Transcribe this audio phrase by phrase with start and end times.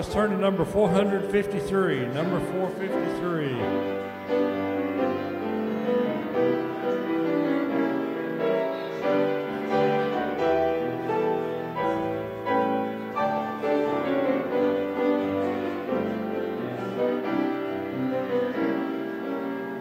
[0.00, 2.06] let's turn to number 453.
[2.06, 3.50] Number 453.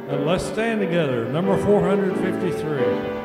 [0.09, 1.29] And let's stand together.
[1.29, 3.18] Number 453.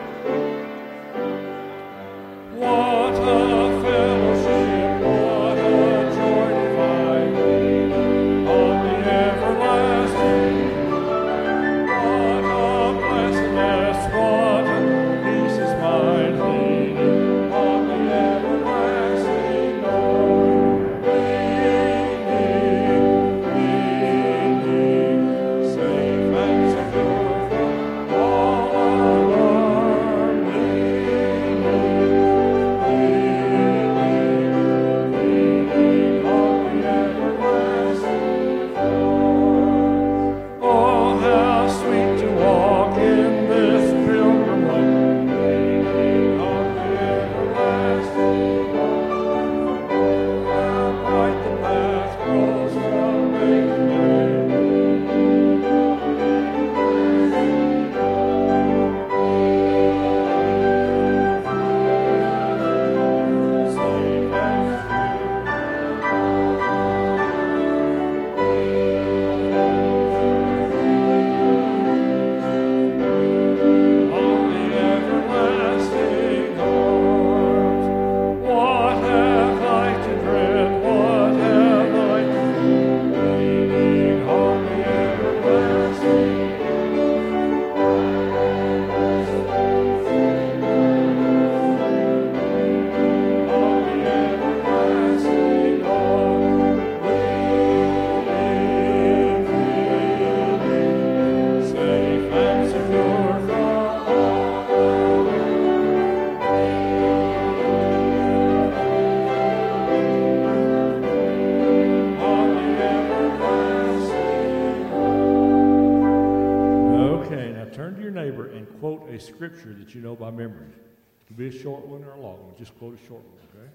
[119.95, 120.67] You know by memory.
[120.67, 122.55] It could be a short one or a long one.
[122.59, 123.71] Just quote a short one, okay?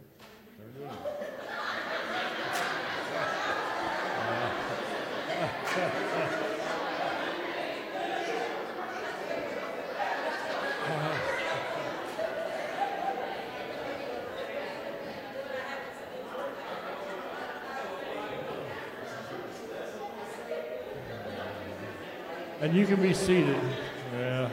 [22.61, 23.57] And you can be seated.
[24.13, 24.49] Yeah.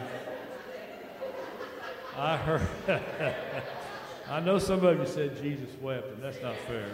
[2.37, 2.69] I heard.
[4.29, 6.87] I know some of you said Jesus wept, and that's not fair.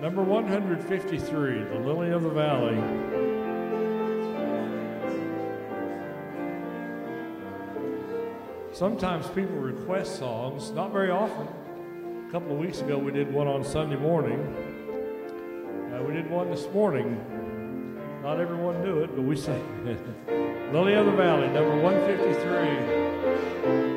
[0.00, 2.76] Number 153, The Lily of the Valley.
[8.72, 11.46] Sometimes people request songs, not very often.
[12.28, 14.40] A couple of weeks ago, we did one on Sunday morning.
[15.94, 17.31] Uh, we did one this morning.
[18.22, 19.98] Not everyone knew it, but we sang it.
[20.72, 23.91] Lily of the Valley, number 153.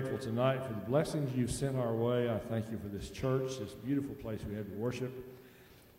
[0.00, 2.30] Grateful tonight for the blessings you've sent our way.
[2.30, 5.12] I thank you for this church, this beautiful place we have to worship.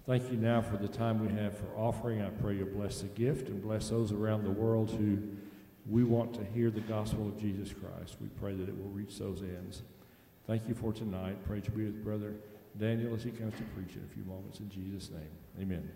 [0.07, 2.21] Thank you now for the time we have for offering.
[2.21, 5.17] I pray you'll bless the gift and bless those around the world who
[5.85, 8.15] we want to hear the gospel of Jesus Christ.
[8.21, 9.81] We pray that it will reach those ends.
[10.47, 11.35] Thank you for tonight.
[11.45, 12.35] Pray to be with Brother
[12.77, 14.61] Daniel as he comes to preach in a few moments.
[14.61, 15.29] In Jesus' name,
[15.59, 15.91] amen.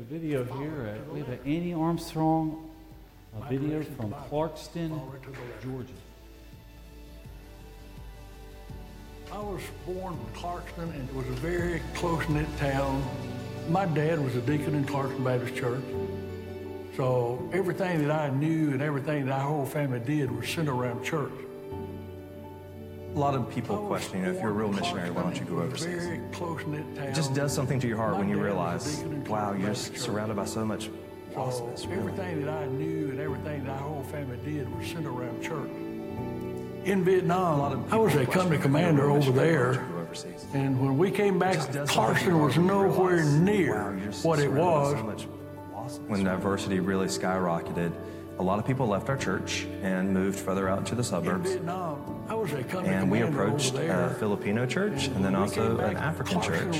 [0.00, 0.96] A video here.
[0.96, 2.70] Uh, we have an Annie Armstrong
[3.36, 4.98] a video from Clarkston,
[5.62, 5.92] Georgia.
[9.30, 13.04] I was born in Clarkston, and it was a very close-knit town.
[13.68, 15.84] My dad was a deacon in Clarkston Baptist Church.
[16.96, 21.04] So everything that I knew and everything that our whole family did was centered around
[21.04, 21.32] church.
[23.14, 25.36] A lot of people oh, question, you know, if you're a real missionary, why don't
[25.36, 26.04] you go overseas?
[26.04, 27.06] Very close-knit town.
[27.06, 29.74] It just does something to your heart when you dad was a realize, wow, you're
[29.74, 31.86] surrounded by so much oh, So awesomeness.
[31.86, 31.98] really.
[31.98, 35.70] everything that I knew and everything that our whole family did was centered around church.
[36.84, 39.84] In Vietnam, I was a company commander over there.
[40.54, 43.92] And when we came back, Just does something to your Clarkston heart was nowhere near
[44.22, 45.26] what it was so much.
[46.06, 47.92] When diversity really skyrocketed,
[48.38, 51.50] a lot of people left our church and moved further out into the in suburbs.
[51.50, 52.19] Vietnam.
[52.40, 54.16] I was a company And we approached a.
[54.18, 56.74] Filipino church and then also an African church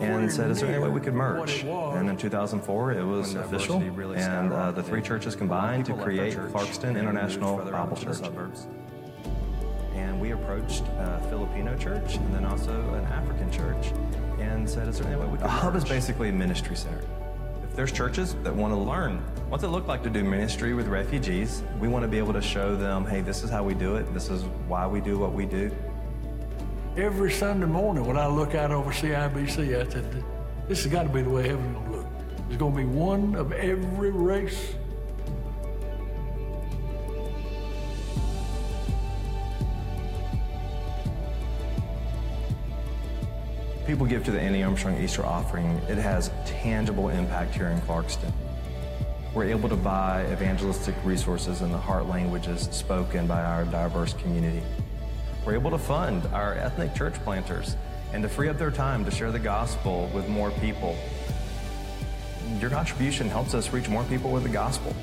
[0.00, 1.64] and said, is there any way we could merge?
[1.64, 3.76] And in 2004, it was official.
[3.82, 6.52] and uh, the three churches a lot of combined to people left our create church
[6.52, 8.56] Clarkston International moved further out Bible Church.
[9.94, 13.92] And we approached a Filipino church and then also an African church
[14.38, 17.04] and said, is there any way we could A hub is basically a ministry center.
[17.74, 21.62] There's churches that want to learn what's it look like to do ministry with refugees,
[21.78, 24.14] we want to be able to show them, hey, this is how we do it.
[24.14, 25.70] This is why we do what we do.
[26.96, 30.24] Every Sunday morning when I look out over CIBC, I said,
[30.68, 32.06] this has got to be the way heaven's going to look.
[32.48, 34.74] There's going to be one of every race.
[43.86, 48.32] People give to the Annie Armstrong Easter offering, it has tangible impact here in Clarkston.
[49.34, 54.62] We're able to buy evangelistic resources in the heart languages spoken by our diverse community.
[55.44, 57.76] We're able to fund our ethnic church planters
[58.12, 60.96] and to free up their time to share the gospel with more people.
[62.60, 64.94] Your contribution helps us reach more people with the gospel.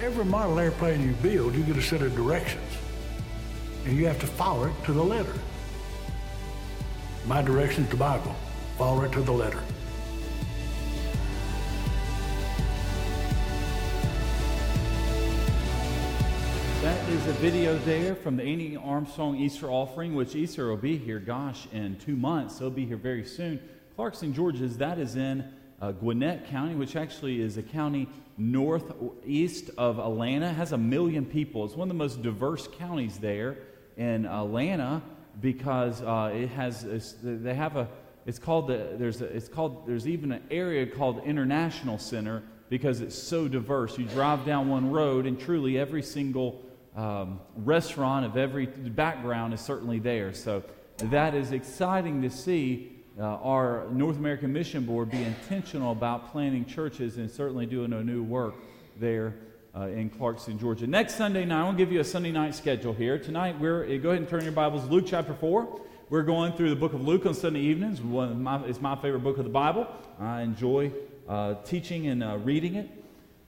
[0.00, 2.72] Every model airplane you build, you get a set of directions.
[3.84, 5.34] And you have to follow it to the letter.
[7.24, 8.34] My direction is the Bible.
[8.76, 9.62] Follow it to the letter.
[16.82, 20.96] That is a video there from the Annie Armstrong Easter offering, which Easter will be
[20.96, 22.56] here, gosh, in two months.
[22.56, 23.60] It'll be here very soon.
[23.96, 25.44] Clarkston, Georgia, that is in
[25.80, 30.52] uh, Gwinnett County, which actually is a county northeast of Atlanta.
[30.52, 31.64] Has a million people.
[31.66, 33.58] It's one of the most diverse counties there
[33.96, 35.02] in Atlanta
[35.40, 37.88] because uh, it has they have a
[38.26, 43.00] it's called the there's a, it's called there's even an area called International Center because
[43.00, 43.98] it's so diverse.
[43.98, 46.62] You drive down one road and truly every single
[46.96, 50.32] um, restaurant of every background is certainly there.
[50.32, 50.62] So
[50.96, 56.64] that is exciting to see uh, our North American Mission Board be intentional about planting
[56.64, 58.54] churches and certainly doing a new work
[58.98, 59.34] there
[59.74, 60.86] uh, in Clarkston, Georgia.
[60.86, 63.18] Next Sunday night, I want to give you a Sunday night schedule here.
[63.18, 65.80] Tonight, we're go ahead and turn your Bibles Luke chapter four.
[66.10, 68.02] We're going through the book of Luke on Sunday evenings.
[68.02, 69.86] My, it's my favorite book of the Bible.
[70.20, 70.92] I enjoy
[71.26, 72.90] uh, teaching and uh, reading it.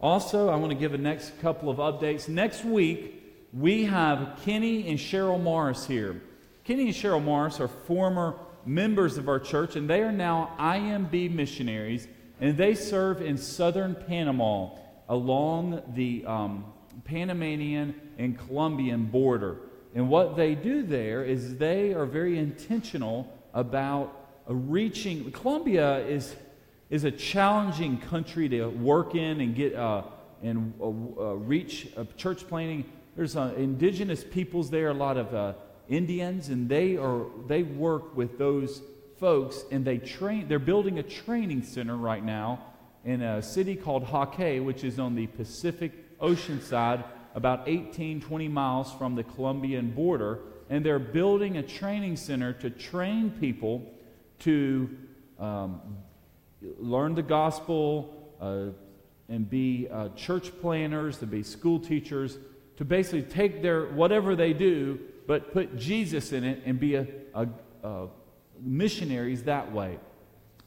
[0.00, 2.26] Also, I want to give a next couple of updates.
[2.26, 6.22] Next week, we have Kenny and Cheryl Morris here.
[6.64, 11.34] Kenny and Cheryl Morris are former members of our church, and they are now IMB
[11.34, 12.08] missionaries,
[12.40, 14.70] and they serve in southern Panama
[15.08, 16.64] along the um,
[17.04, 19.58] Panamanian and Colombian border.
[19.94, 25.30] And what they do there is they are very intentional about uh, reaching.
[25.30, 26.34] Colombia is,
[26.90, 30.02] is a challenging country to work in and get uh,
[30.42, 32.84] and uh, uh reach church planting.
[33.16, 35.52] There's uh, indigenous peoples there, a lot of uh,
[35.88, 38.82] Indians, and they are they work with those
[39.18, 40.48] folks, and they train.
[40.48, 42.73] They're building a training center right now
[43.04, 48.48] in a city called Jaque, which is on the Pacific Ocean side, about 18, 20
[48.48, 50.40] miles from the Colombian border.
[50.70, 53.92] And they're building a training center to train people
[54.40, 54.88] to
[55.38, 55.80] um,
[56.78, 58.66] learn the gospel uh,
[59.28, 62.38] and be uh, church planners, to be school teachers,
[62.76, 67.06] to basically take their whatever they do, but put Jesus in it and be a,
[67.34, 67.48] a,
[67.82, 68.08] a
[68.60, 69.98] missionaries that way.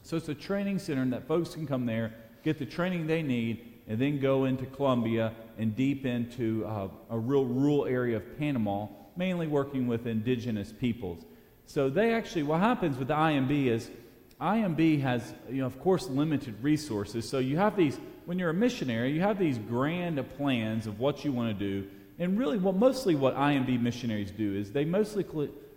[0.04, 2.14] So it's a training center that folks can come there
[2.48, 7.20] get the training they need, and then go into Colombia and deep into uh, a
[7.20, 8.88] real rural area of Panama,
[9.18, 11.26] mainly working with indigenous peoples.
[11.66, 13.92] So they actually, what happens with the IMB is
[14.40, 17.28] IMB has, you know, of course, limited resources.
[17.28, 21.26] So you have these, when you're a missionary, you have these grand plans of what
[21.26, 21.90] you want to do.
[22.18, 25.26] And really, what mostly what IMB missionaries do is they mostly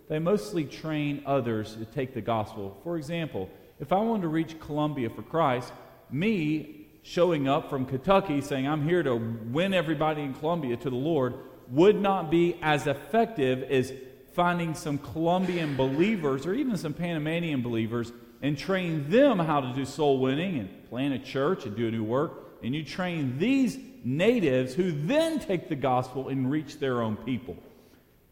[0.07, 2.79] they mostly train others to take the gospel.
[2.83, 3.49] For example,
[3.79, 5.73] if I wanted to reach Colombia for Christ,
[6.11, 10.95] me showing up from Kentucky saying, I'm here to win everybody in Colombia to the
[10.95, 11.35] Lord,
[11.69, 13.93] would not be as effective as
[14.33, 19.85] finding some Colombian believers or even some Panamanian believers and train them how to do
[19.85, 22.59] soul winning and plant a church and do a new work.
[22.63, 27.57] And you train these natives who then take the gospel and reach their own people.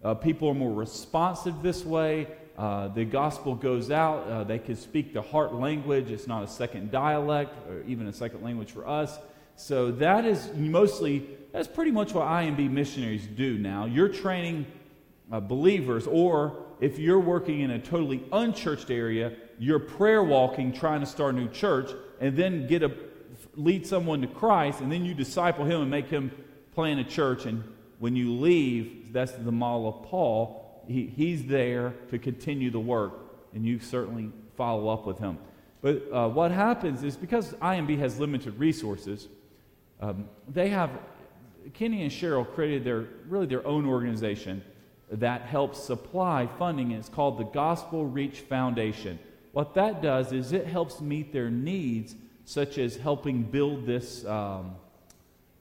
[0.04, 2.28] Uh, people are more responsive this way.
[2.60, 4.28] Uh, the gospel goes out.
[4.28, 6.12] Uh, they can speak the heart language.
[6.12, 9.18] It's not a second dialect or even a second language for us.
[9.56, 13.86] So that is mostly, that's pretty much what IMB missionaries do now.
[13.86, 14.66] You're training
[15.32, 21.00] uh, believers, or if you're working in a totally unchurched area, you're prayer walking, trying
[21.00, 22.92] to start a new church, and then get a
[23.56, 26.30] lead someone to Christ, and then you disciple him and make him
[26.76, 27.46] plant a church.
[27.46, 27.64] And
[28.00, 33.14] when you leave, that's the model of Paul he, he's there to continue the work,
[33.54, 35.38] and you certainly follow up with him.
[35.82, 39.28] But uh, what happens is because IMB has limited resources,
[40.02, 40.90] um, they have
[41.74, 44.64] Kenny and Cheryl created their really their own organization
[45.12, 46.92] that helps supply funding.
[46.92, 49.20] And it's called the Gospel Reach Foundation.
[49.52, 52.16] What that does is it helps meet their needs,
[52.46, 54.76] such as helping build this um,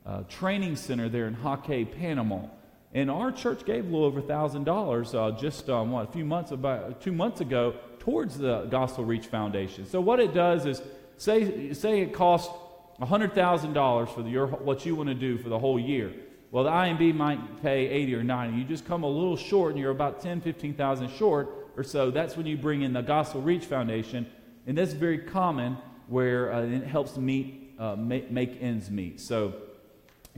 [0.05, 2.47] uh, training center there in Jaque, Panama.
[2.95, 6.53] And our church gave a little over $1,000 uh, just, um, what, a few months,
[6.53, 9.87] about two months ago, towards the Gospel Reach Foundation.
[9.87, 10.81] So what it does is,
[11.19, 12.53] say, say it costs
[13.01, 16.13] $100,000 for the, your, what you want to do for the whole year.
[16.51, 18.57] Well, the IMB might pay 80 or 90.
[18.57, 22.11] You just come a little short and you're about 10, 15,000 short or so.
[22.11, 24.27] That's when you bring in the Gospel Reach Foundation.
[24.67, 25.77] And that's very common
[26.07, 29.21] where uh, it helps meet, uh, make, make ends meet.
[29.21, 29.55] So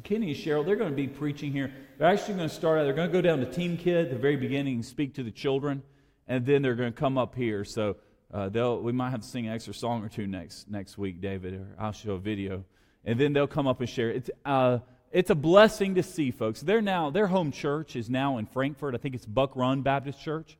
[0.02, 1.72] Kenny and Cheryl, they're going to be preaching here.
[1.98, 4.10] They're actually going to start out, they're going to go down to Team Kid at
[4.10, 5.82] the very beginning and speak to the children,
[6.26, 7.64] and then they're going to come up here.
[7.64, 7.96] So
[8.32, 11.20] uh, they'll, we might have to sing an extra song or two next, next week,
[11.20, 12.64] David, or I'll show a video.
[13.04, 14.10] And then they'll come up and share.
[14.10, 14.78] It's, uh,
[15.10, 16.60] it's a blessing to see folks.
[16.60, 18.94] They're now, their home church is now in Frankfort.
[18.94, 20.56] I think it's Buck Run Baptist Church.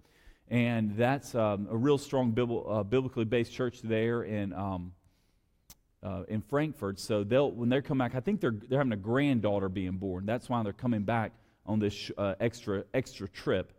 [0.49, 2.37] And that's um, a real strong
[2.69, 4.93] uh, biblically based church there And um,
[6.03, 6.99] uh, in Frankfort.
[6.99, 10.27] So they'll when they come back, I think they're they're having a granddaughter being born.
[10.27, 11.33] That's why they're coming back
[11.67, 13.73] on this uh, extra extra trip.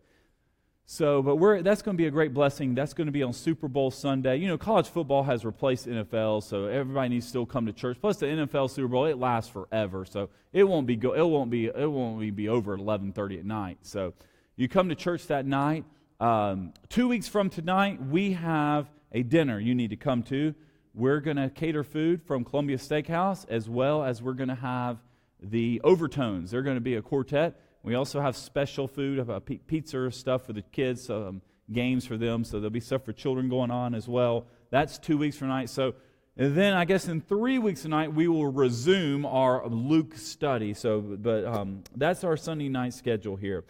[0.86, 2.76] So, but we're that's going to be a great blessing.
[2.76, 4.38] That's going to be on Super Bowl Sunday.
[4.38, 7.98] You know, college football has replaced NFL, so everybody needs to still come to church.
[8.02, 11.50] Plus, the NFL Super Bowl it lasts forever, so it won't be go, it won't
[11.50, 13.78] be it won't be over at eleven thirty at night.
[13.84, 14.14] So,
[14.58, 15.86] you come to church that night.
[16.20, 20.54] Um, two weeks from tonight, we have a dinner you need to come to.
[20.94, 24.98] We're going to cater food from Columbia Steakhouse as well as we're going to have
[25.42, 26.52] the overtones.
[26.52, 27.60] They're going to be a quartet.
[27.82, 32.44] We also have special food, about pizza stuff for the kids, um, games for them.
[32.44, 34.46] So there'll be stuff for children going on as well.
[34.70, 35.70] That's two weeks from tonight.
[35.70, 35.96] So
[36.36, 40.74] then I guess in three weeks tonight we will resume our Luke study.
[40.74, 43.64] So, but um, that's our Sunday night schedule here.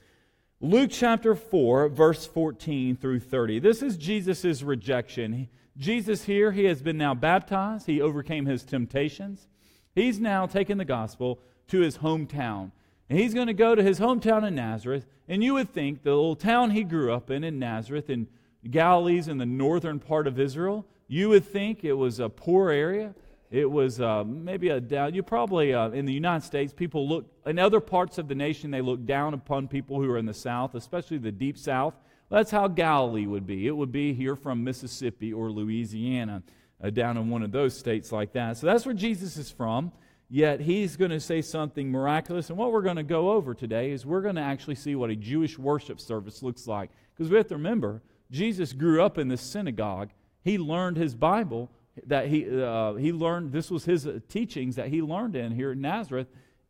[0.59, 3.59] Luke chapter 4, verse 14 through 30.
[3.59, 5.49] This is Jesus' rejection.
[5.81, 7.87] Jesus here, he has been now baptized.
[7.87, 9.47] He overcame his temptations.
[9.95, 12.71] He's now taken the gospel to his hometown.
[13.09, 15.07] And he's going to go to his hometown in Nazareth.
[15.27, 18.27] And you would think the little town he grew up in, in Nazareth, in
[18.69, 23.15] Galilee's in the northern part of Israel, you would think it was a poor area.
[23.49, 25.15] It was uh, maybe a down.
[25.15, 28.69] You probably uh, in the United States, people look in other parts of the nation.
[28.69, 31.95] They look down upon people who are in the South, especially the deep South.
[32.31, 33.67] That's how Galilee would be.
[33.67, 36.43] It would be here from Mississippi or Louisiana,
[36.81, 38.57] uh, down in one of those states like that.
[38.57, 39.91] So that's where Jesus is from.
[40.29, 42.49] Yet he's going to say something miraculous.
[42.49, 45.09] And what we're going to go over today is we're going to actually see what
[45.09, 46.89] a Jewish worship service looks like.
[47.13, 50.11] Because we have to remember, Jesus grew up in this synagogue.
[50.41, 51.69] He learned his Bible
[52.07, 55.73] that he, uh, he learned, this was his uh, teachings that he learned in here
[55.73, 56.27] in Nazareth.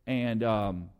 [0.08, 0.90] And um,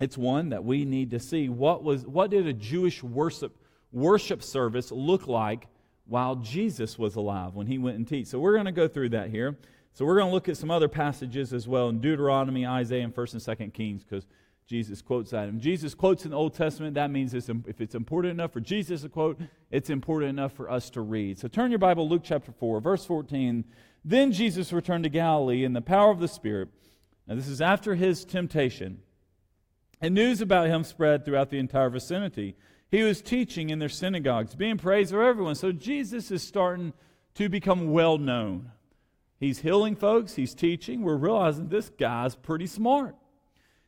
[0.00, 1.50] it's one that we need to see.
[1.50, 3.54] What, was, what did a Jewish worship,
[3.92, 5.66] worship service look like
[6.06, 8.28] while Jesus was alive when he went and teach?
[8.28, 9.56] So we're going to go through that here.
[9.92, 13.14] So we're going to look at some other passages as well in Deuteronomy, Isaiah, and
[13.14, 14.26] 1st and 2nd Kings because
[14.66, 15.56] Jesus quotes that.
[15.58, 19.02] Jesus quotes in the Old Testament, that means it's, if it's important enough for Jesus
[19.02, 19.40] to quote,
[19.72, 21.40] it's important enough for us to read.
[21.40, 23.64] So turn your Bible, Luke chapter 4, verse 14.
[24.04, 26.68] Then Jesus returned to Galilee in the power of the Spirit.
[27.26, 29.00] Now, this is after his temptation.
[30.00, 32.56] And news about him spread throughout the entire vicinity.
[32.90, 35.54] He was teaching in their synagogues, being praised for everyone.
[35.54, 36.92] So Jesus is starting
[37.34, 38.72] to become well known.
[39.38, 41.02] He's healing folks, he's teaching.
[41.02, 43.16] We're realizing this guy's pretty smart.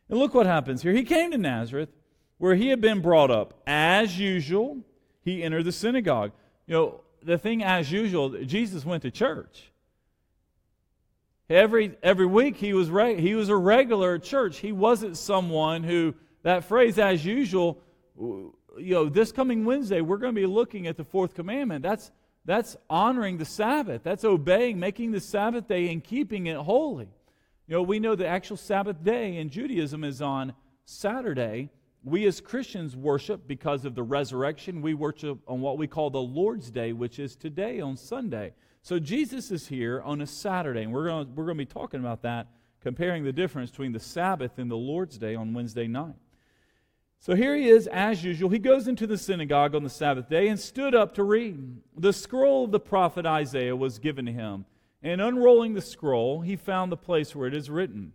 [0.09, 0.93] And look what happens here.
[0.93, 1.89] He came to Nazareth,
[2.37, 3.61] where he had been brought up.
[3.67, 4.79] As usual,
[5.21, 6.31] he entered the synagogue.
[6.65, 9.71] You know, the thing as usual, Jesus went to church.
[11.49, 12.87] Every, every week he was,
[13.19, 14.57] he was a regular at church.
[14.57, 17.79] He wasn't someone who, that phrase as usual,
[18.77, 21.83] you know, this coming Wednesday, we're going to be looking at the fourth commandment.
[21.83, 22.11] That's,
[22.45, 24.03] that's honoring the Sabbath.
[24.03, 27.09] That's obeying, making the Sabbath day and keeping it holy.
[27.67, 30.53] You know, we know the actual Sabbath day in Judaism is on
[30.85, 31.69] Saturday.
[32.03, 34.81] We as Christians worship because of the resurrection.
[34.81, 38.53] We worship on what we call the Lord's Day, which is today on Sunday.
[38.81, 42.01] So Jesus is here on a Saturday, and we're going we're going to be talking
[42.01, 42.47] about that,
[42.81, 46.15] comparing the difference between the Sabbath and the Lord's Day on Wednesday night.
[47.23, 48.49] So here he is, as usual.
[48.49, 51.77] He goes into the synagogue on the Sabbath day and stood up to read.
[51.95, 54.65] The scroll of the prophet Isaiah was given to him.
[55.01, 58.11] And unrolling the scroll, he found the place where it is written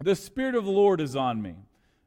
[0.00, 1.54] The Spirit of the Lord is on me,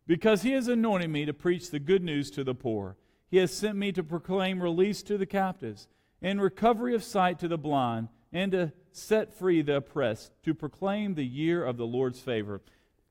[0.05, 2.97] because he has anointed me to preach the good news to the poor.
[3.31, 5.87] He has sent me to proclaim release to the captives,
[6.21, 11.13] and recovery of sight to the blind, and to set free the oppressed, to proclaim
[11.13, 12.61] the year of the Lord's favor.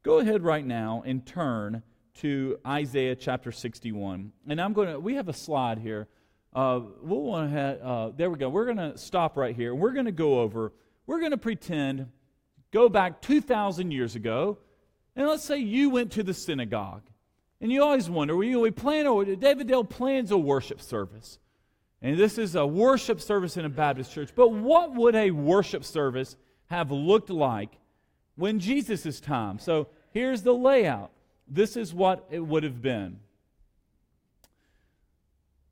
[0.02, 1.83] Go ahead right now and turn
[2.20, 4.33] to Isaiah chapter 61.
[4.48, 6.09] And I'm going to, we have a slide here
[6.55, 8.48] uh, we'll want to have, uh, there we go.
[8.48, 9.75] We're going to stop right here.
[9.75, 10.72] We're going to go over,
[11.07, 12.09] we're going to pretend,
[12.72, 14.59] go back 2,000 years ago,
[15.16, 17.03] and let's say you went to the synagogue.
[17.61, 20.81] And you always wonder, well, you know, we plan, or David Dale plans a worship
[20.81, 21.38] service.
[22.03, 24.31] And this is a worship service in a Baptist church.
[24.35, 27.79] But what would a worship service have looked like
[28.35, 29.61] when Jesus' time?
[29.61, 31.12] So here's the layout.
[31.53, 33.21] This is what it would have been.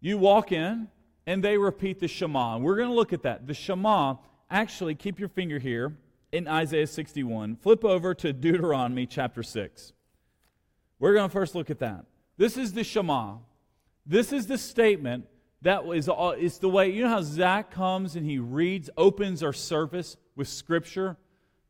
[0.01, 0.89] You walk in,
[1.27, 2.59] and they repeat the Shema.
[2.59, 3.47] We're going to look at that.
[3.47, 4.17] The Shema,
[4.51, 5.97] actually, keep your finger here
[6.33, 7.57] in Isaiah 61.
[7.57, 9.93] Flip over to Deuteronomy chapter 6.
[10.99, 12.05] We're going to first look at that.
[12.37, 13.37] This is the Shema.
[14.05, 15.27] This is the statement
[15.63, 19.53] that is, It's the way, you know how Zach comes and he reads, opens our
[19.55, 21.17] service with Scripture?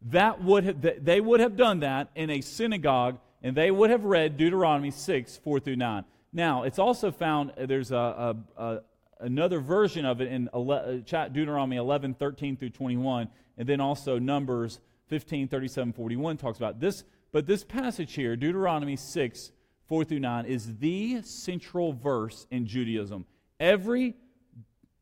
[0.02, 4.04] That would have, they would have done that in a synagogue, and they would have
[4.04, 6.04] read Deuteronomy 6, 4 through 9.
[6.32, 8.80] Now, it's also found, uh, there's a, a, a
[9.20, 14.80] another version of it in uh, Deuteronomy 11, 13 through 21, and then also Numbers
[15.08, 17.04] 15, 37, 41 talks about this.
[17.32, 19.52] But this passage here, Deuteronomy 6,
[19.86, 23.26] 4 through 9, is the central verse in Judaism.
[23.58, 24.16] Every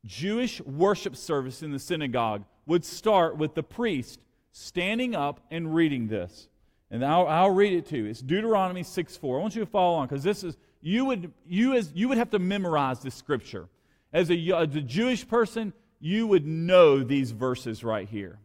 [0.05, 4.19] Jewish worship service in the synagogue would start with the priest
[4.51, 6.49] standing up and reading this.
[6.91, 8.05] And I'll, I'll read it to you.
[8.05, 9.37] It's Deuteronomy 6, 4.
[9.37, 12.17] I want you to follow on because this is you would, you, as, you would
[12.17, 13.67] have to memorize this scripture.
[14.13, 18.39] As a, as a Jewish person, you would know these verses right here.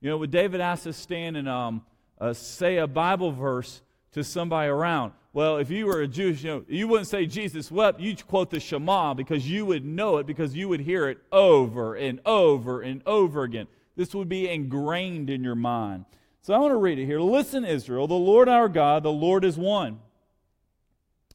[0.00, 1.82] You know, when David asked us to stand and um,
[2.20, 6.50] uh, say a Bible verse to somebody around, Well, if you were a Jewish, you
[6.50, 8.00] know, you wouldn't say Jesus wept.
[8.00, 11.94] You'd quote the Shema because you would know it because you would hear it over
[11.94, 13.68] and over and over again.
[13.94, 16.06] This would be ingrained in your mind.
[16.42, 17.20] So I want to read it here.
[17.20, 20.00] Listen, Israel, the Lord our God, the Lord is one.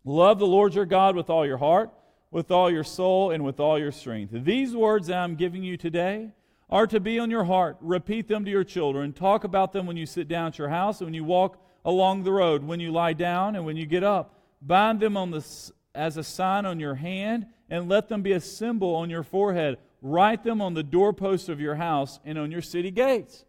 [0.04, 1.91] Love the Lord your God with all your heart,
[2.30, 4.34] with all your soul, and with all your strength.
[4.34, 6.34] These words I'm giving you today
[6.70, 7.78] are to be on your heart.
[7.80, 9.13] Repeat them to your children.
[9.13, 12.24] Talk about them when you sit down at your house and when you walk along
[12.24, 14.38] the road, when you lie down and when you get up.
[14.62, 18.41] Bind them on the, as a sign on your hand, and let them be a
[18.41, 19.78] symbol on your forehead.
[20.02, 23.46] Write them on the doorposts of your house and on your city gates.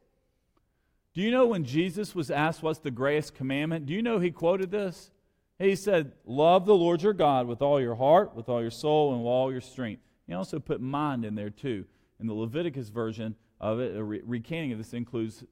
[1.19, 3.87] Do you know when Jesus was asked what's the greatest commandment?
[3.87, 5.11] Do you know he quoted this?
[5.59, 9.11] He said, Love the Lord your God with all your heart, with all your soul,
[9.11, 10.01] and with all your strength.
[10.29, 11.87] He also put mind in there too.
[12.21, 15.43] In the Leviticus version of it, a re- recanting of this includes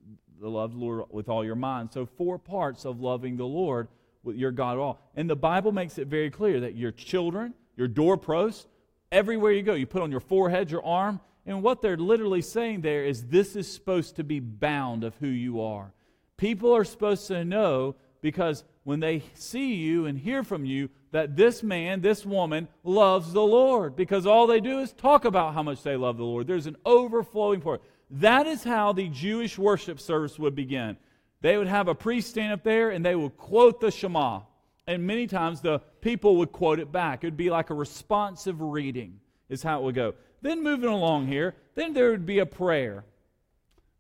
[0.41, 1.91] the love the Lord with all your mind.
[1.93, 3.89] So, four parts of loving the Lord
[4.23, 5.01] with your God all.
[5.17, 8.69] And the Bible makes it very clear that your children, your doorposts,
[9.11, 12.81] everywhere you go, you put on your forehead, your arm, and what they're literally saying
[12.81, 15.93] there is this is supposed to be bound of who you are.
[16.37, 21.37] People are supposed to know because when they see you and hear from you that
[21.37, 25.63] this man, this woman loves the Lord because all they do is talk about how
[25.63, 26.47] much they love the Lord.
[26.47, 27.83] There's an overflowing it.
[28.11, 30.97] That is how the Jewish worship service would begin.
[31.41, 34.41] They would have a priest stand up there and they would quote the Shema.
[34.87, 37.23] And many times the people would quote it back.
[37.23, 40.15] It would be like a responsive reading, is how it would go.
[40.43, 43.05] Then moving along here, then there would be a prayer.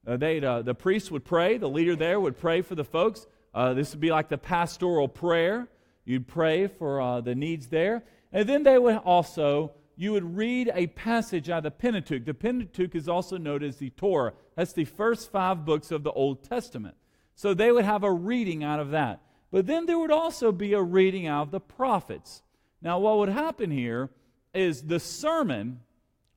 [0.06, 3.26] Uh, they'd, uh, the priest would pray, the leader there would pray for the folks.
[3.52, 5.68] Uh, this would be like the pastoral prayer.
[6.04, 8.04] You'd pray for uh, the needs there.
[8.32, 12.24] And then they would also, you would read a passage out of the Pentateuch.
[12.24, 14.34] The Pentateuch is also known as the Torah.
[14.54, 16.96] That's the first five books of the Old Testament.
[17.34, 19.20] So they would have a reading out of that.
[19.50, 22.42] But then there would also be a reading out of the prophets.
[22.82, 24.10] Now, what would happen here
[24.54, 25.80] is the sermon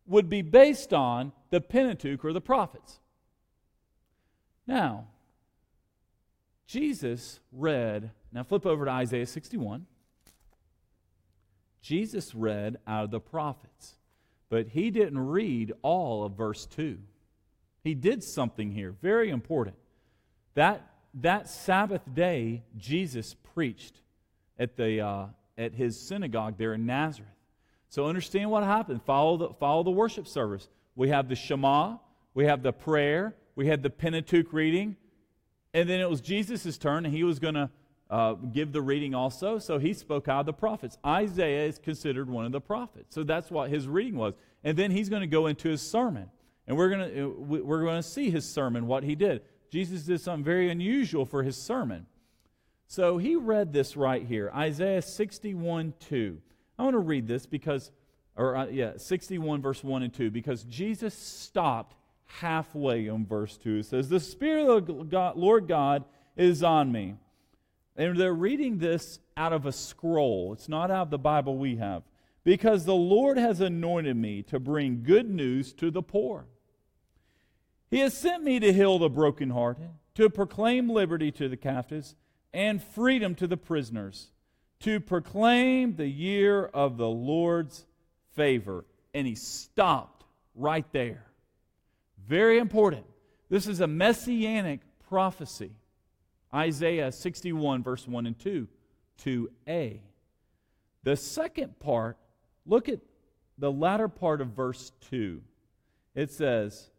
[0.09, 2.99] would be based on the Pentateuch or the prophets.
[4.65, 5.07] Now,
[6.67, 9.85] Jesus read, now flip over to Isaiah 61.
[11.81, 13.95] Jesus read out of the prophets,
[14.49, 16.97] but he didn't read all of verse 2.
[17.83, 19.77] He did something here, very important.
[20.55, 24.01] That, that Sabbath day, Jesus preached
[24.57, 25.25] at, the, uh,
[25.57, 27.29] at his synagogue there in Nazareth.
[27.89, 29.01] So understand what happened.
[29.03, 30.67] Follow the, follow the worship service.
[30.95, 31.97] We have the Shema,
[32.33, 34.95] we have the prayer, we had the Pentateuch reading,
[35.73, 37.69] and then it was Jesus' turn, and he was going to
[38.09, 39.59] uh, give the reading also.
[39.59, 40.97] So he spoke out of the prophets.
[41.05, 43.13] Isaiah is considered one of the prophets.
[43.13, 44.33] So that's what his reading was.
[44.63, 46.29] And then he's going to go into his sermon.
[46.67, 47.29] And we're going to, uh,
[47.63, 49.41] we're going to see his sermon, what he did.
[49.71, 52.07] Jesus did something very unusual for his sermon.
[52.87, 56.41] So he read this right here Isaiah 61 2.
[56.79, 57.91] I want to read this because,
[58.37, 63.79] or uh, yeah, 61 verse 1 and 2, because Jesus stopped halfway on verse 2.
[63.79, 66.05] It says, The Spirit of the God, Lord God
[66.37, 67.15] is on me.
[67.97, 70.53] And they're reading this out of a scroll.
[70.53, 72.03] It's not out of the Bible we have.
[72.45, 76.45] Because the Lord has anointed me to bring good news to the poor.
[77.91, 82.15] He has sent me to heal the brokenhearted, to proclaim liberty to the captives,
[82.53, 84.29] and freedom to the prisoners,
[84.81, 87.85] to proclaim the year of the Lord's
[88.35, 88.85] favor.
[89.13, 90.23] And he stopped
[90.55, 91.25] right there.
[92.27, 93.05] Very important.
[93.49, 95.71] This is a messianic prophecy.
[96.53, 98.67] Isaiah 61, verse 1 and 2,
[99.23, 99.99] 2a.
[101.03, 102.17] The second part,
[102.65, 102.99] look at
[103.57, 105.41] the latter part of verse 2.
[106.15, 106.89] It says,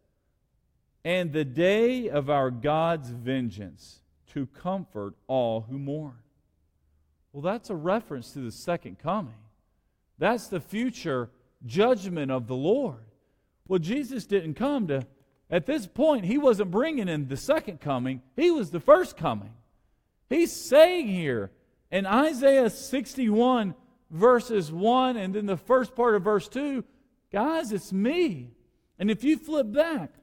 [1.03, 4.01] And the day of our God's vengeance
[4.33, 6.15] to comfort all who mourn.
[7.33, 9.33] Well, that's a reference to the second coming.
[10.17, 11.29] That's the future
[11.65, 13.05] judgment of the Lord.
[13.67, 15.05] Well, Jesus didn't come to
[15.51, 19.51] at this point, he wasn't bringing in the second coming, he was the first coming.
[20.29, 21.51] He's saying here
[21.91, 23.75] in Isaiah 61,
[24.09, 26.85] verses 1, and then the first part of verse 2,
[27.33, 28.51] guys, it's me.
[28.97, 30.13] And if you flip back,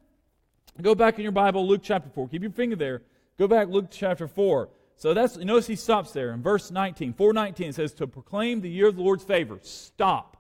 [0.81, 3.03] go back in your Bible, Luke chapter 4, keep your finger there,
[3.39, 4.71] go back, Luke chapter 4.
[4.99, 7.15] So that's, notice he stops there in verse 19.
[7.15, 9.61] 419 says, to proclaim the year of the Lord's favor.
[9.63, 10.37] Stop.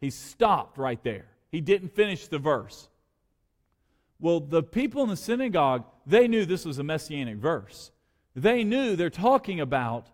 [0.00, 1.26] He stopped right there.
[1.50, 2.88] He didn't finish the verse.
[4.20, 7.90] Well, the people in the synagogue, they knew this was a messianic verse.
[8.36, 10.06] They knew they're talking about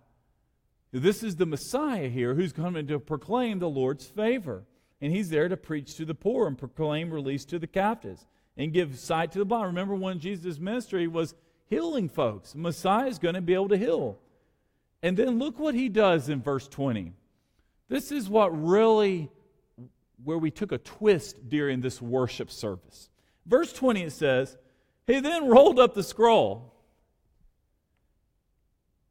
[0.91, 4.65] this is the Messiah here who's coming to proclaim the Lord's favor.
[5.03, 8.27] And he's there to preach to the poor and proclaim release to the captives
[8.57, 9.67] and give sight to the blind.
[9.67, 11.35] Remember when Jesus' ministry was
[11.73, 12.55] healing folks?
[12.55, 14.19] Messiah is going to be able to heal.
[15.03, 17.15] And then look what he does in verse 20.
[17.89, 19.31] This is what really,
[20.23, 23.09] where we took a twist during this worship service.
[23.47, 24.59] Verse 20 it says,
[25.07, 26.75] He then rolled up the scroll,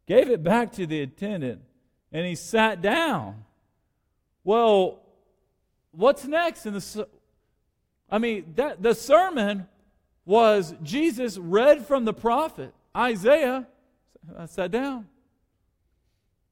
[0.06, 1.62] gave it back to the attendant,
[2.12, 3.44] and he sat down.
[4.44, 5.02] Well,
[5.92, 7.08] what's next in the
[8.12, 9.68] I mean, that the sermon
[10.32, 13.68] was Jesus read from the prophet Isaiah.
[14.38, 15.10] I sat down.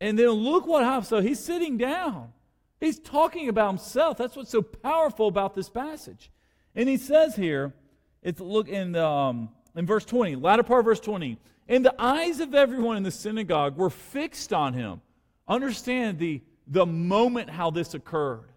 [0.02, 1.08] And then look what happens.
[1.08, 2.34] So he's sitting down.
[2.82, 4.18] He's talking about himself.
[4.18, 6.30] That's what's so powerful about this passage.
[6.76, 7.74] And he says here,
[8.22, 11.38] it's look in the, um, in verse 20, latter part of verse 20.
[11.70, 15.00] And the eyes of everyone in the synagogue were fixed on him.
[15.48, 18.52] Understand the, the moment how this occurred.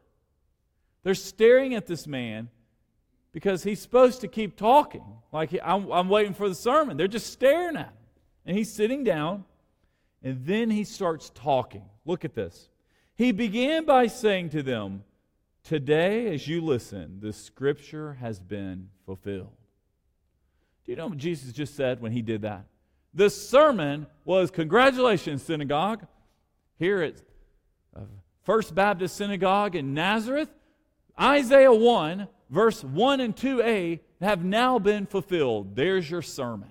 [1.04, 2.48] They're staring at this man
[3.33, 5.05] because he's supposed to keep talking.
[5.33, 6.97] Like, he, I'm, I'm waiting for the sermon.
[6.97, 7.95] They're just staring at him.
[8.45, 9.45] And he's sitting down,
[10.23, 11.85] and then he starts talking.
[12.05, 12.68] Look at this.
[13.14, 15.05] He began by saying to them,
[15.64, 19.55] Today, as you listen, the scripture has been fulfilled.
[20.85, 22.64] Do you know what Jesus just said when he did that?
[23.14, 26.05] The sermon was Congratulations, synagogue.
[26.79, 27.23] Here at
[27.95, 28.01] uh,
[28.42, 30.49] First Baptist Synagogue in Nazareth,
[31.21, 35.74] Isaiah 1 verse 1 and 2a have now been fulfilled.
[35.74, 36.70] There's your sermon.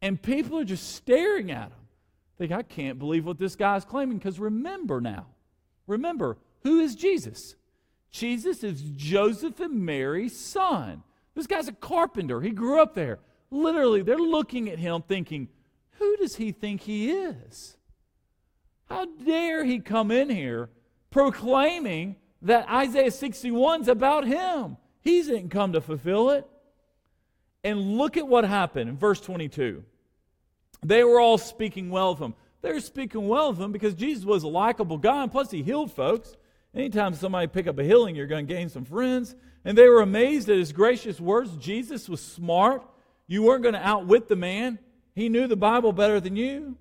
[0.00, 1.78] And people are just staring at him.
[2.38, 4.16] Think, I can't believe what this guy's claiming.
[4.16, 5.26] Because remember now,
[5.86, 7.56] remember, who is Jesus?
[8.10, 11.02] Jesus is Joseph and Mary's son.
[11.34, 12.40] This guy's a carpenter.
[12.40, 13.18] He grew up there.
[13.50, 15.48] Literally, they're looking at him thinking,
[15.98, 17.76] who does he think he is?
[18.88, 20.70] How dare he come in here
[21.10, 24.76] proclaiming that Isaiah 61 is about him.
[25.00, 26.46] He didn't come to fulfill it.
[27.64, 29.84] And look at what happened in verse 22.
[30.84, 32.34] They were all speaking well of him.
[32.60, 35.62] They were speaking well of him because Jesus was a likable guy, and plus he
[35.62, 36.36] healed folks.
[36.74, 39.36] Anytime somebody pick up a healing, you're going to gain some friends.
[39.64, 41.56] And they were amazed at his gracious words.
[41.56, 42.84] Jesus was smart.
[43.28, 44.78] You weren't going to outwit the man.
[45.14, 46.76] He knew the Bible better than you.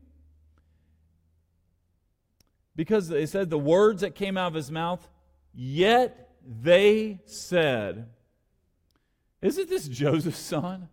[2.76, 5.08] Because they said the words that came out of his mouth
[5.54, 8.08] Yet they said,
[9.42, 10.90] Isn't this Joseph's son?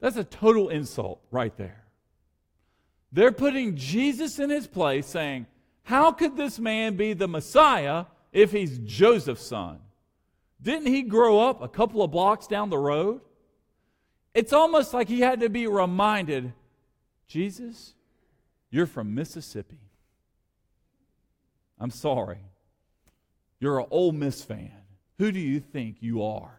[0.00, 1.84] That's a total insult right there.
[3.12, 5.46] They're putting Jesus in his place, saying,
[5.84, 9.78] How could this man be the Messiah if he's Joseph's son?
[10.60, 13.20] Didn't he grow up a couple of blocks down the road?
[14.34, 16.52] It's almost like he had to be reminded
[17.26, 17.94] Jesus,
[18.70, 19.78] you're from Mississippi.
[21.82, 22.38] I'm sorry.
[23.58, 24.70] You're an Ole Miss fan.
[25.18, 26.56] Who do you think you are?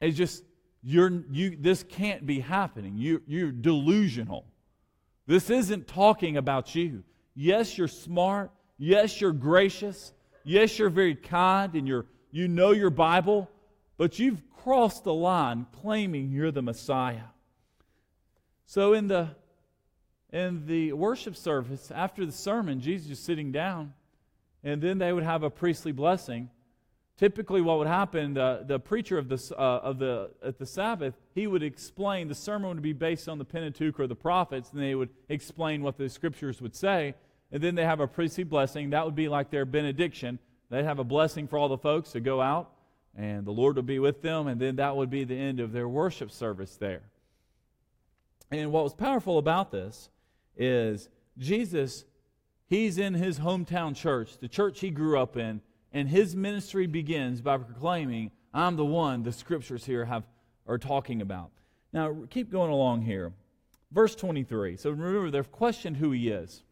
[0.00, 0.42] It's just
[0.82, 2.96] you're you this can't be happening.
[2.96, 4.46] You you're delusional.
[5.26, 7.04] This isn't talking about you.
[7.34, 8.50] Yes, you're smart.
[8.78, 10.14] Yes, you're gracious.
[10.42, 13.50] Yes, you're very kind and you're you know your Bible,
[13.98, 17.28] but you've crossed the line claiming you're the Messiah.
[18.64, 19.28] So in the
[20.36, 23.94] in the worship service, after the sermon, Jesus is sitting down,
[24.62, 26.50] and then they would have a priestly blessing.
[27.16, 31.14] Typically, what would happen, the, the preacher of the, uh, of the, at the Sabbath,
[31.34, 34.82] he would explain, the sermon would be based on the Pentateuch or the prophets, and
[34.82, 37.14] they would explain what the scriptures would say.
[37.50, 38.90] And then they have a priestly blessing.
[38.90, 40.38] That would be like their benediction.
[40.68, 42.72] They'd have a blessing for all the folks to go out,
[43.16, 45.72] and the Lord would be with them, and then that would be the end of
[45.72, 47.04] their worship service there.
[48.50, 50.10] And what was powerful about this
[50.56, 52.04] is Jesus,
[52.66, 55.60] he's in his hometown church, the church he grew up in,
[55.92, 60.24] and his ministry begins by proclaiming, I'm the one the scriptures here have
[60.66, 61.50] are talking about.
[61.92, 63.32] Now, keep going along here.
[63.92, 64.76] Verse 23.
[64.76, 66.62] So remember, they've questioned who he is.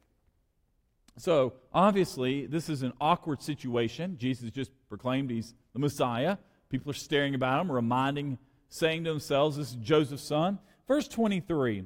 [1.16, 4.18] So, obviously, this is an awkward situation.
[4.18, 6.38] Jesus just proclaimed he's the Messiah.
[6.70, 8.36] People are staring about him, reminding,
[8.68, 10.58] saying to themselves, This is Joseph's son.
[10.88, 11.84] Verse 23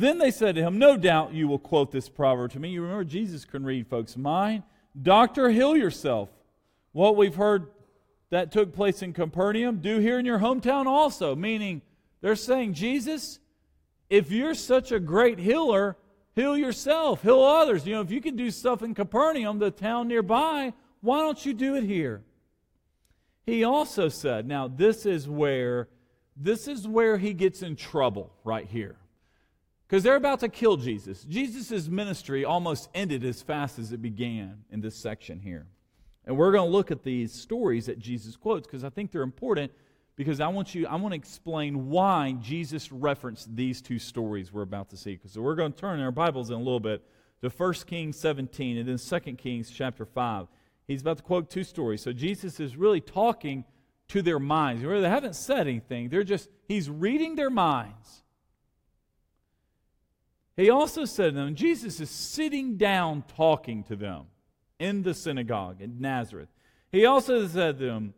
[0.00, 2.70] then they said to him, No doubt you will quote this proverb to me.
[2.70, 4.62] You remember Jesus can read folks' mind.
[5.00, 6.30] Doctor, heal yourself.
[6.92, 7.68] What we've heard
[8.30, 11.36] that took place in Capernaum, do here in your hometown also.
[11.36, 11.82] Meaning,
[12.22, 13.38] they're saying, Jesus,
[14.08, 15.96] if you're such a great healer,
[16.34, 17.86] heal yourself, heal others.
[17.86, 21.52] You know, if you can do stuff in Capernaum, the town nearby, why don't you
[21.52, 22.22] do it here?
[23.44, 25.88] He also said, now this is where
[26.34, 28.96] this is where he gets in trouble right here
[29.92, 31.22] because they're about to kill Jesus.
[31.24, 35.66] Jesus' ministry almost ended as fast as it began in this section here.
[36.24, 39.20] And we're going to look at these stories that Jesus quotes because I think they're
[39.20, 39.70] important
[40.16, 44.62] because I want you, I want to explain why Jesus referenced these two stories we're
[44.62, 45.14] about to see.
[45.14, 47.04] Because we're going to turn our Bibles in a little bit
[47.42, 50.46] to 1 Kings 17 and then 2 Kings chapter 5.
[50.88, 52.00] He's about to quote two stories.
[52.00, 53.66] So Jesus is really talking
[54.08, 54.82] to their minds.
[54.82, 56.08] They haven't said anything.
[56.08, 58.21] They're just, he's reading their minds.
[60.62, 64.26] He also said to them, Jesus is sitting down talking to them
[64.78, 66.50] in the synagogue in Nazareth.
[66.92, 68.14] He also said to them,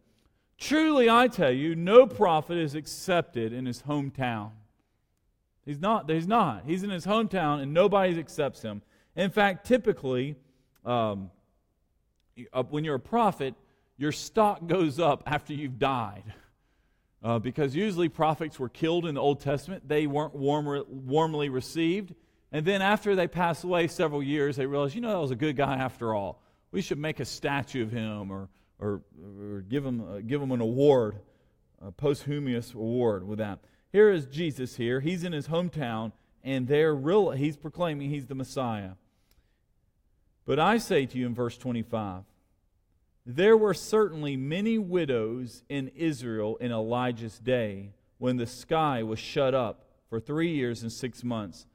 [0.58, 4.50] Truly I tell you, no prophet is accepted in his hometown.
[5.64, 6.10] He's not.
[6.10, 6.64] He's not.
[6.66, 8.82] He's in his hometown and nobody accepts him.
[9.16, 10.36] In fact, typically,
[10.84, 11.30] um,
[12.52, 13.54] uh, when you're a prophet,
[13.96, 16.24] your stock goes up after you've died.
[17.22, 22.14] Uh, because usually prophets were killed in the Old Testament, they weren't warm, warmly received.
[22.54, 25.36] And then after they pass away several years, they realize, you know, that was a
[25.36, 26.40] good guy after all.
[26.70, 30.52] We should make a statue of him or, or, or give, him, uh, give him
[30.52, 31.16] an award,
[31.84, 33.58] a posthumous award with that.
[33.90, 35.00] Here is Jesus here.
[35.00, 36.12] He's in his hometown,
[36.44, 38.92] and they're real, he's proclaiming he's the Messiah.
[40.46, 42.22] But I say to you in verse 25,
[43.26, 49.54] there were certainly many widows in Israel in Elijah's day when the sky was shut
[49.54, 51.66] up for three years and six months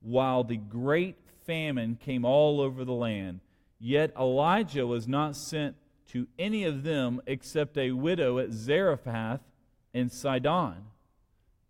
[0.00, 3.40] while the great famine came all over the land.
[3.78, 5.76] Yet Elijah was not sent
[6.08, 9.40] to any of them except a widow at Zarephath
[9.92, 10.84] in Sidon.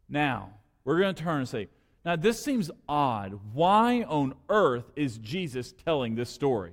[0.08, 0.50] Now,
[0.84, 1.68] we're going to turn and say,
[2.04, 3.38] now this seems odd.
[3.52, 6.72] Why on earth is Jesus telling this story?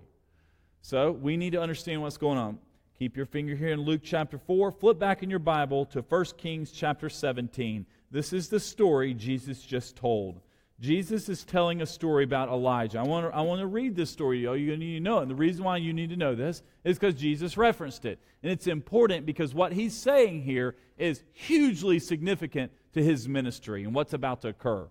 [0.82, 2.60] So we need to understand what's going on.
[2.98, 4.72] Keep your finger here in Luke chapter 4.
[4.72, 7.86] Flip back in your Bible to 1 Kings chapter 17.
[8.10, 10.40] This is the story Jesus just told.
[10.80, 13.00] Jesus is telling a story about Elijah.
[13.00, 14.40] I want to, I read this story.
[14.40, 15.24] You, you need to know it.
[15.24, 18.20] And the reason why you need to know this is because Jesus referenced it.
[18.44, 23.96] And it's important because what he's saying here is hugely significant to his ministry and
[23.96, 24.88] what's about to occur.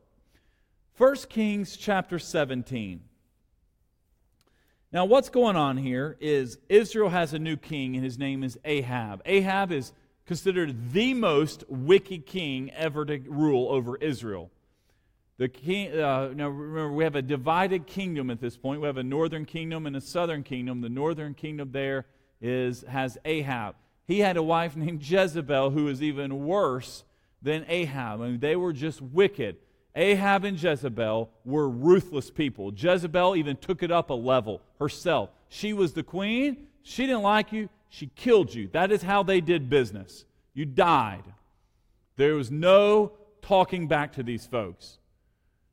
[0.96, 3.02] 1 Kings chapter 17.
[4.90, 8.56] Now, what's going on here is Israel has a new king, and his name is
[8.64, 9.22] Ahab.
[9.26, 9.92] Ahab is
[10.24, 14.52] considered the most wicked king ever to rule over Israel.
[15.36, 18.80] The king, uh, now remember, we have a divided kingdom at this point.
[18.80, 20.80] We have a northern kingdom and a southern kingdom.
[20.80, 22.06] The northern kingdom there
[22.40, 23.74] is has Ahab.
[24.06, 27.04] He had a wife named Jezebel who was even worse
[27.42, 28.20] than Ahab.
[28.20, 29.56] I mean, they were just wicked.
[29.96, 32.72] Ahab and Jezebel were ruthless people.
[32.74, 35.30] Jezebel even took it up a level herself.
[35.48, 36.66] She was the queen.
[36.82, 37.68] She didn't like you.
[37.88, 38.68] She killed you.
[38.72, 40.24] That is how they did business.
[40.52, 41.24] You died.
[42.16, 44.98] There was no talking back to these folks.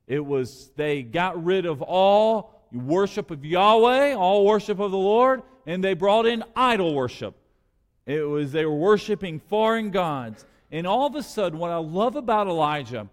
[0.08, 5.44] It was, they got rid of all worship of Yahweh, all worship of the Lord,
[5.66, 7.36] and they brought in idol worship.
[8.06, 10.46] It was, they were worshiping foreign gods.
[10.72, 13.08] And all of a sudden, what I love about Elijah,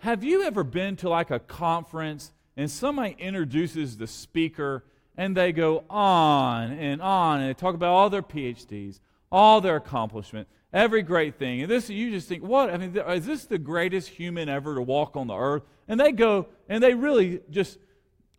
[0.00, 4.84] have you ever been to like a conference and somebody introduces the speaker
[5.16, 9.76] and they go on and on and they talk about all their PhDs, all their
[9.76, 11.62] accomplishments, every great thing.
[11.62, 12.70] And this, you just think, what?
[12.70, 15.62] I mean, is this the greatest human ever to walk on the earth?
[15.88, 17.78] And they go and they really just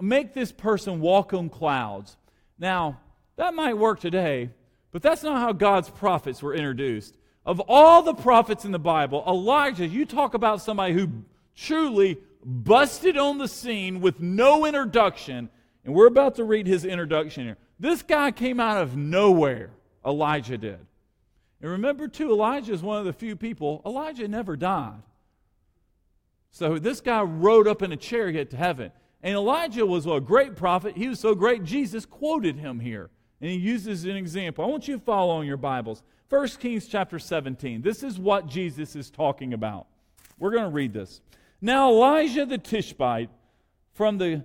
[0.02, 2.18] make this person walk on clouds.
[2.58, 3.00] Now,
[3.36, 4.50] that might work today,
[4.92, 7.16] but that's not how God's prophets were introduced.
[7.46, 11.10] Of all the prophets in the Bible, Elijah, you talk about somebody who
[11.56, 15.50] truly busted on the scene with no introduction.
[15.84, 17.58] And we're about to read his introduction here.
[17.80, 19.72] This guy came out of nowhere,
[20.06, 20.80] Elijah did.
[21.62, 25.02] And remember, too, Elijah is one of the few people, Elijah never died.
[26.54, 28.92] So this guy rode up in a chariot to heaven.
[29.24, 30.96] And Elijah was a great prophet.
[30.96, 33.10] He was so great, Jesus quoted him here.
[33.42, 34.64] And he uses an example.
[34.64, 36.04] I want you to follow on your Bibles.
[36.30, 37.82] 1 Kings chapter 17.
[37.82, 39.88] This is what Jesus is talking about.
[40.38, 41.22] We're going to read this.
[41.60, 43.30] Now Elijah the Tishbite
[43.94, 44.44] from the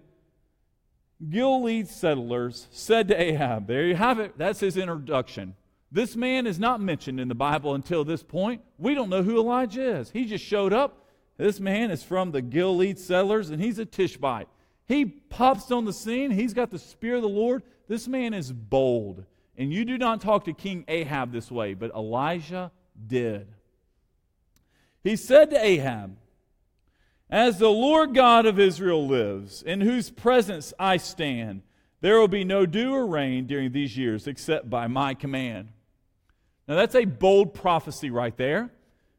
[1.29, 4.39] Gilead settlers said to Ahab, There you have it.
[4.39, 5.57] That's his introduction.
[5.93, 8.63] This man is not mentioned in the Bible until this point.
[8.79, 10.11] We don't know who Elijah is.
[10.11, 11.05] He just showed up.
[11.39, 14.49] This man is from the Gilead settlers, and he's a Tishbite.
[14.87, 16.33] He pops on the scene.
[16.33, 17.63] He's got the Spirit of the Lord.
[17.87, 19.25] This man is bold.
[19.57, 22.73] And you do not talk to King Ahab this way, but Elijah
[23.07, 23.47] did.
[25.05, 26.17] He said to Ahab,
[27.31, 31.63] As the Lord God of Israel lives, in whose presence I stand,
[32.01, 35.69] there will be no dew or rain during these years except by my command.
[36.67, 38.71] Now, that's a bold prophecy right there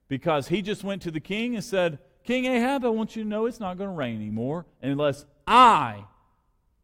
[0.08, 2.00] because he just went to the king and said,
[2.30, 6.06] King Ahab, I want you to know it's not going to rain anymore unless I,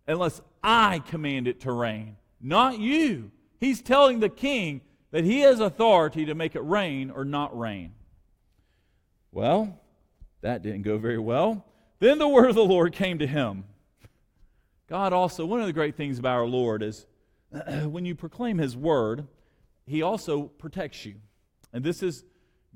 [0.07, 3.29] unless I command it to rain, not you.
[3.59, 4.81] He's telling the king
[5.11, 7.93] that he has authority to make it rain or not rain.
[9.31, 9.79] Well,
[10.41, 11.63] that didn't go very well.
[11.99, 13.65] Then the word of the Lord came to him.
[14.89, 17.05] God also, one of the great things about our Lord is
[17.83, 19.27] when you proclaim his word,
[19.85, 21.17] he also protects you.
[21.71, 22.23] And this is,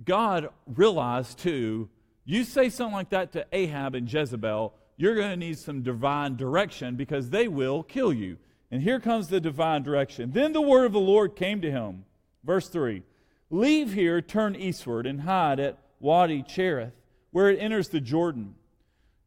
[0.06, 1.90] God realized too,
[2.30, 6.36] you say something like that to Ahab and Jezebel, you're going to need some divine
[6.36, 8.38] direction because they will kill you.
[8.70, 10.32] And here comes the divine direction.
[10.32, 12.06] Then the word of the Lord came to him.
[12.44, 13.02] Verse 3
[13.50, 16.94] Leave here, turn eastward, and hide at Wadi Cherith,
[17.32, 18.56] where it enters the Jordan.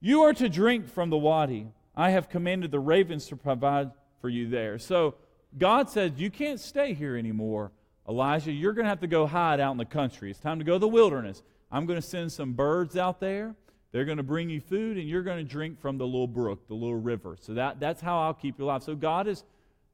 [0.01, 1.69] You are to drink from the Wadi.
[1.97, 3.91] I have commanded the ravens to provide
[4.21, 4.79] for you there.
[4.79, 5.17] So
[5.59, 7.73] God said, You can't stay here anymore,
[8.09, 8.53] Elijah.
[8.53, 10.31] You're going to have to go hide out in the country.
[10.31, 11.43] It's time to go to the wilderness.
[11.73, 13.57] I'm going to send some birds out there.
[13.93, 16.69] They're going to bring you food, and you're going to drink from the little brook,
[16.69, 17.37] the little river.
[17.41, 18.83] So that, that's how I'll keep you alive.
[18.83, 19.45] So God is,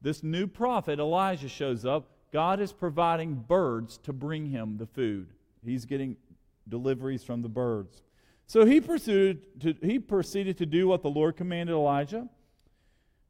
[0.03, 2.11] this new prophet, Elijah, shows up.
[2.33, 5.29] God is providing birds to bring him the food.
[5.65, 6.17] He's getting
[6.69, 8.03] deliveries from the birds.
[8.47, 12.29] So he proceeded to, he proceeded to do what the Lord commanded Elijah.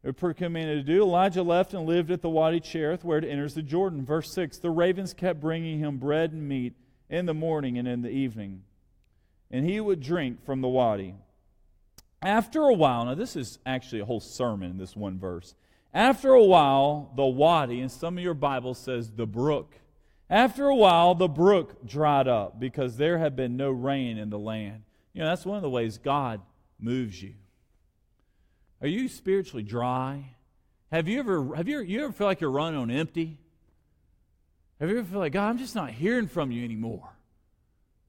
[0.04, 1.02] Or commanded to do.
[1.02, 4.04] Elijah left and lived at the Wadi Cherith, where it enters the Jordan.
[4.04, 6.74] Verse 6 The ravens kept bringing him bread and meat
[7.08, 8.62] in the morning and in the evening
[9.50, 11.14] and he would drink from the wadi.
[12.20, 15.54] After a while, now this is actually a whole sermon in this one verse.
[15.94, 19.76] After a while, the wadi, and some of your Bibles says the brook.
[20.28, 24.38] After a while, the brook dried up because there had been no rain in the
[24.38, 24.82] land.
[25.14, 26.42] You know, that's one of the ways God
[26.78, 27.34] moves you.
[28.82, 30.36] Are you spiritually dry?
[30.92, 33.38] Have you ever have you, you ever feel like you're running on empty?
[34.80, 37.10] Have you ever felt like God, I'm just not hearing from you anymore?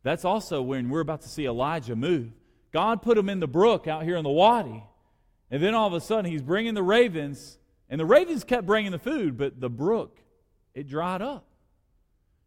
[0.03, 2.32] That's also when we're about to see Elijah move.
[2.72, 4.84] God put him in the brook out here in the wadi.
[5.49, 7.57] And then all of a sudden, he's bringing the ravens.
[7.89, 10.20] And the ravens kept bringing the food, but the brook,
[10.76, 11.45] it dried up.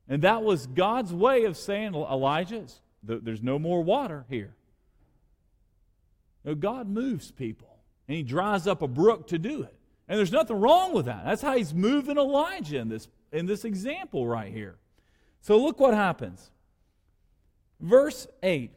[0.09, 2.65] And that was God's way of saying, Elijah,
[3.03, 4.55] there's no more water here.
[6.59, 9.75] God moves people, and he dries up a brook to do it.
[10.09, 11.25] And there's nothing wrong with that.
[11.25, 14.77] That's how he's moving Elijah in this, in this example right here.
[15.41, 16.51] So look what happens.
[17.81, 18.71] Verse 8.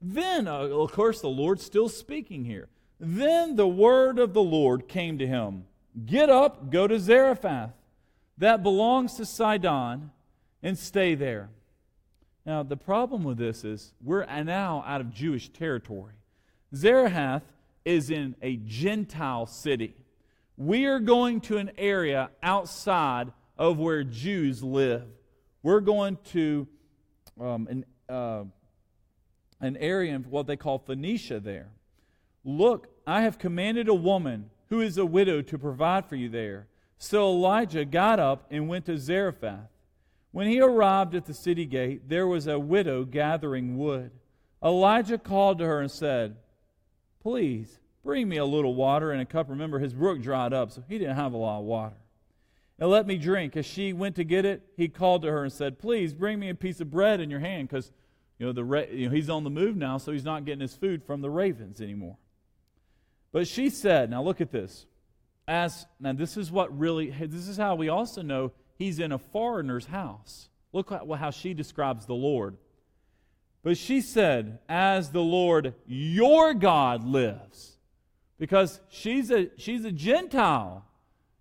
[0.00, 2.68] Then, uh, of course, the Lord's still speaking here.
[2.98, 5.64] Then the word of the Lord came to him
[6.04, 7.72] Get up, go to Zarephath,
[8.36, 10.10] that belongs to Sidon,
[10.62, 11.48] and stay there.
[12.44, 16.14] Now, the problem with this is we're now out of Jewish territory.
[16.74, 17.42] Zarephath
[17.84, 19.94] is in a Gentile city.
[20.56, 25.06] We are going to an area outside of where Jews live.
[25.62, 26.66] We're going to
[27.38, 28.44] um, an uh,
[29.60, 31.68] an area in what they call Phoenicia there.
[32.44, 36.68] Look, I have commanded a woman who is a widow to provide for you there.
[36.98, 39.68] So Elijah got up and went to Zarephath.
[40.32, 44.10] When he arrived at the city gate, there was a widow gathering wood.
[44.62, 46.36] Elijah called to her and said,
[47.22, 49.50] Please bring me a little water in a cup.
[49.50, 51.96] Remember, his brook dried up, so he didn't have a lot of water.
[52.78, 53.56] And let me drink.
[53.56, 56.48] As she went to get it, he called to her and said, Please bring me
[56.48, 57.92] a piece of bread in your hand, because
[58.38, 60.60] you know, the ra- you know, he's on the move now, so he's not getting
[60.60, 62.16] his food from the ravens anymore.
[63.32, 64.86] But she said, now look at this.
[65.48, 69.18] As now this is what really this is how we also know he's in a
[69.18, 70.48] foreigner's house.
[70.72, 72.56] Look how she describes the Lord.
[73.62, 77.75] But she said, As the Lord your God lives.
[78.38, 80.84] Because she's a she's a Gentile.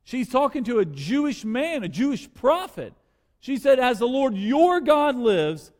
[0.03, 2.93] She's talking to a Jewish man, a Jewish prophet.
[3.39, 5.71] She said, As the Lord your God lives,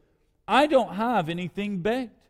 [0.48, 2.28] I don't have anything baked.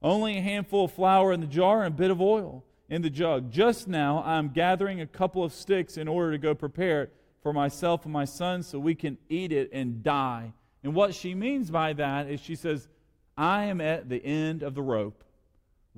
[0.00, 3.10] Only a handful of flour in the jar and a bit of oil in the
[3.10, 3.50] jug.
[3.50, 7.52] Just now I'm gathering a couple of sticks in order to go prepare it for
[7.52, 10.52] myself and my son so we can eat it and die.
[10.84, 12.88] And what she means by that is she says,
[13.36, 15.24] I am at the end of the rope.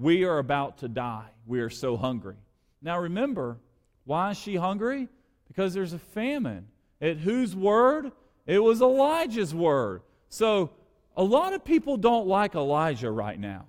[0.01, 1.29] We are about to die.
[1.47, 2.37] We are so hungry.
[2.81, 3.59] Now remember,
[4.05, 5.09] why is she hungry?
[5.47, 6.69] Because there's a famine.
[7.03, 8.11] At whose word?
[8.47, 10.01] It was Elijah's word.
[10.31, 10.71] So
[11.17, 13.67] a lot of people don't like Elijah right now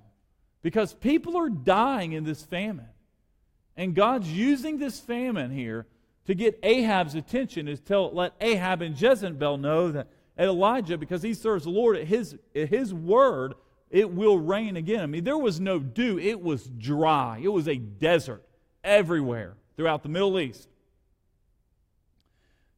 [0.62, 2.88] because people are dying in this famine.
[3.76, 5.86] And God's using this famine here
[6.28, 10.08] to get Ahab's attention, is tell let Ahab and Jezebel know that
[10.40, 13.54] Elijah, because he serves the Lord, at his, at his word,
[13.92, 15.02] it will rain again.
[15.02, 17.40] I mean, there was no dew, it was dry.
[17.44, 18.44] It was a desert
[18.84, 20.68] everywhere throughout the Middle East.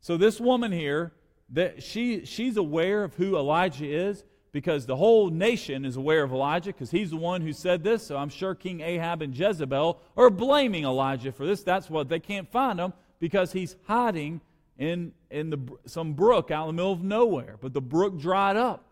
[0.02, 1.14] So this woman here,
[1.50, 6.32] that she, she's aware of who Elijah is because the whole nation is aware of
[6.32, 8.06] Elijah because he's the one who said this.
[8.06, 11.64] So I'm sure King Ahab and Jezebel are blaming Elijah for this.
[11.64, 14.42] That's what they can't find him because he's hiding
[14.78, 18.58] in, in the, some brook out in the middle of nowhere, but the brook dried
[18.58, 18.86] up.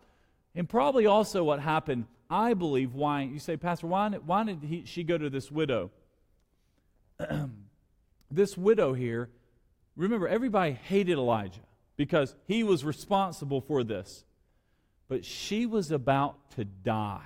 [0.54, 4.84] And probably also what happened, I believe, why, you say, Pastor, why, why did he,
[4.84, 5.90] she go to this widow?
[8.30, 9.30] this widow here,
[9.96, 11.60] remember, everybody hated Elijah
[11.96, 14.24] because he was responsible for this.
[15.08, 17.20] But she was about to die.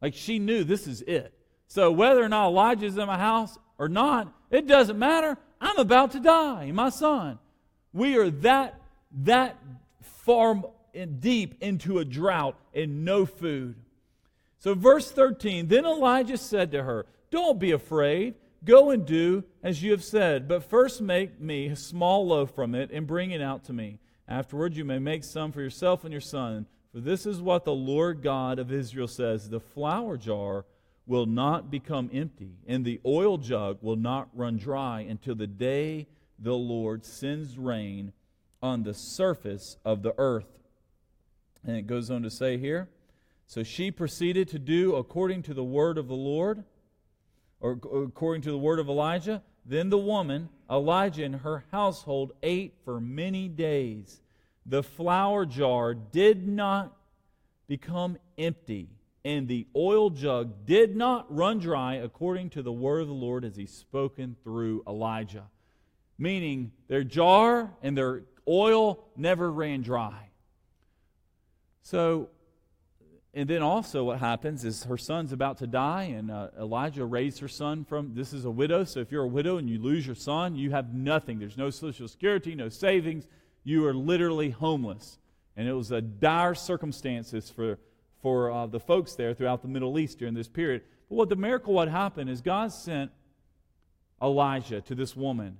[0.00, 1.32] Like she knew this is it.
[1.68, 5.36] So whether or not Elijah's in my house or not, it doesn't matter.
[5.60, 7.38] I'm about to die, my son.
[7.92, 8.80] We are that
[9.24, 9.58] that
[10.02, 10.62] far
[11.20, 13.76] deep into a drought and no food.
[14.58, 18.34] So verse 13, then Elijah said to her, "Don't be afraid.
[18.64, 22.74] Go and do as you have said, but first make me a small loaf from
[22.74, 23.98] it and bring it out to me.
[24.26, 27.74] Afterward you may make some for yourself and your son." For this is what the
[27.74, 30.64] Lord God of Israel says The flour jar
[31.06, 36.06] will not become empty, and the oil jug will not run dry until the day
[36.38, 38.12] the Lord sends rain
[38.62, 40.58] on the surface of the earth.
[41.64, 42.88] And it goes on to say here
[43.46, 46.64] So she proceeded to do according to the word of the Lord,
[47.60, 49.42] or according to the word of Elijah.
[49.64, 54.20] Then the woman, Elijah, and her household ate for many days.
[54.64, 56.96] The flour jar did not
[57.66, 58.88] become empty
[59.26, 63.44] and the oil jug did not run dry according to the word of the Lord
[63.44, 65.48] as he spoken through Elijah.
[66.16, 70.28] Meaning their jar and their oil never ran dry.
[71.86, 72.30] So,
[73.32, 77.38] and then also what happens is her son's about to die, and uh, Elijah raised
[77.38, 78.12] her son from.
[78.12, 80.72] This is a widow, so if you're a widow and you lose your son, you
[80.72, 81.38] have nothing.
[81.38, 83.28] There's no social security, no savings.
[83.62, 85.18] You are literally homeless.
[85.56, 87.78] And it was a dire circumstances for
[88.20, 90.82] for uh, the folks there throughout the Middle East during this period.
[91.08, 93.12] But what the miracle what happened is God sent
[94.20, 95.58] Elijah to this woman,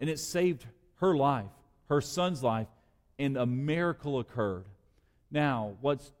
[0.00, 0.64] and it saved
[1.00, 1.52] her life,
[1.90, 2.68] her son's life,
[3.18, 4.64] and a miracle occurred.
[5.30, 6.12] Now, what's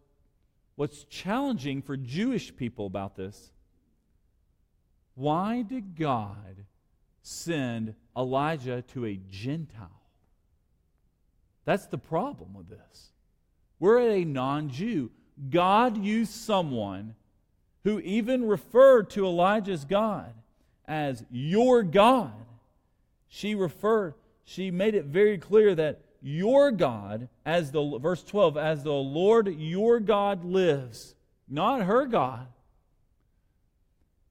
[0.76, 3.52] what's challenging for Jewish people about this?
[5.14, 6.64] Why did God
[7.22, 9.90] send Elijah to a Gentile?
[11.64, 13.12] That's the problem with this.
[13.78, 15.10] We're a non Jew.
[15.50, 17.14] God used someone
[17.84, 20.32] who even referred to Elijah's God
[20.86, 22.32] as your God.
[23.28, 28.82] She referred, she made it very clear that your God, as the verse 12, as
[28.82, 31.14] the Lord your God lives,
[31.48, 32.48] not her God.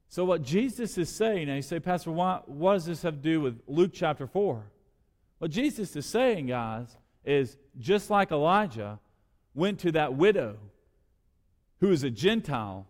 [0.09, 3.21] So what Jesus is saying, and you say, Pastor, why, what does this have to
[3.21, 4.61] do with Luke chapter 4?
[5.39, 8.99] What Jesus is saying, guys, is just like Elijah
[9.53, 10.57] went to that widow
[11.79, 12.87] who is a Gentile,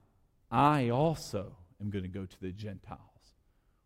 [0.50, 3.00] I also am going to go to the Gentiles.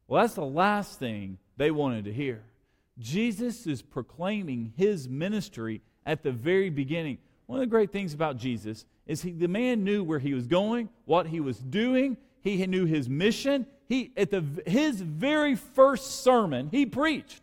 [0.08, 2.42] Well, that's the last thing they wanted to hear.
[3.00, 7.18] Jesus is proclaiming his ministry at the very beginning.
[7.46, 10.48] One of the great things about Jesus is he, the man knew where he was
[10.48, 12.18] going, what he was doing.
[12.42, 13.66] He knew his mission.
[13.88, 17.42] He, at the, his very first sermon, he preached.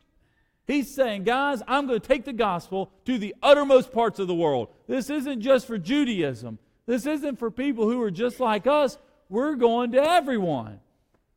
[0.66, 4.34] He's saying, guys, I'm going to take the gospel to the uttermost parts of the
[4.34, 4.68] world.
[4.86, 6.58] This isn't just for Judaism.
[6.86, 8.98] This isn't for people who are just like us.
[9.28, 10.80] We're going to everyone.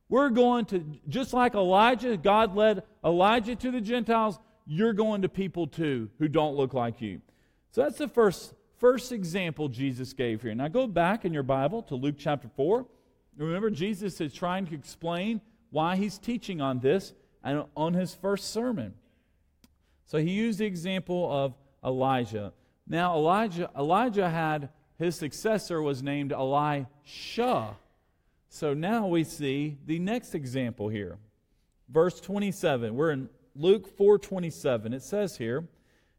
[0.09, 5.29] We're going to, just like Elijah, God led Elijah to the Gentiles, you're going to
[5.29, 7.21] people too who don't look like you.
[7.71, 10.55] So that's the first, first example Jesus gave here.
[10.55, 12.85] Now go back in your Bible to Luke chapter 4.
[13.37, 15.39] Remember, Jesus is trying to explain
[15.69, 18.95] why he's teaching on this and on his first sermon.
[20.07, 21.53] So he used the example of
[21.83, 22.51] Elijah.
[22.87, 27.77] Now Elijah Elijah had his successor was named Elisha.
[28.49, 31.19] So now we see the next example here.
[31.87, 32.95] Verse 27.
[32.95, 34.93] We're in Luke 4:27.
[34.93, 35.67] It says here,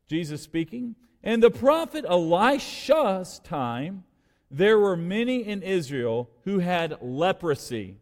[0.06, 4.04] Jesus speaking, "In the prophet Elisha's time,
[4.50, 7.98] there were many in Israel who had leprosy,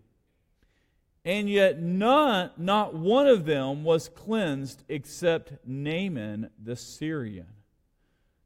[1.25, 7.55] and yet none, not one of them was cleansed except Naaman the Syrian."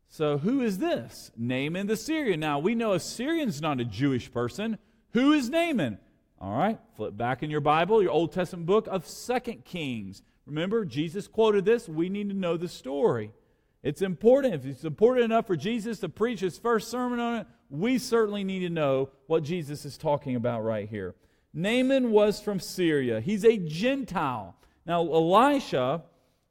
[0.08, 1.30] So, who is this?
[1.36, 2.40] Naaman the Syrian.
[2.40, 4.78] Now, we know a Syrian's not a Jewish person.
[5.12, 5.98] Who is Naaman?
[6.40, 10.22] All right, flip back in your Bible, your Old Testament book of Second Kings.
[10.46, 11.88] Remember, Jesus quoted this.
[11.88, 13.32] We need to know the story.
[13.82, 14.54] It's important.
[14.54, 18.44] If it's important enough for Jesus to preach his first sermon on it, we certainly
[18.44, 21.14] need to know what Jesus is talking about right here.
[21.54, 23.20] Naaman was from Syria.
[23.20, 24.56] He's a Gentile.
[24.86, 26.02] Now, Elisha,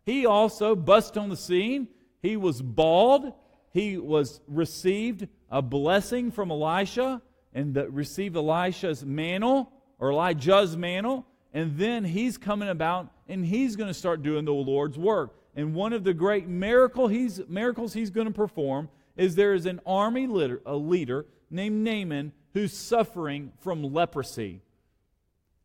[0.06, 1.88] he also bust on the scene.
[2.22, 3.34] He was bald
[3.72, 7.22] he was received a blessing from Elisha
[7.54, 11.26] and the, received Elisha's mantle or Elijah's mantle.
[11.54, 15.36] And then he's coming about and he's going to start doing the Lord's work.
[15.56, 19.66] And one of the great miracle he's, miracles he's going to perform is there is
[19.66, 24.62] an army leader, a leader named Naaman who's suffering from leprosy.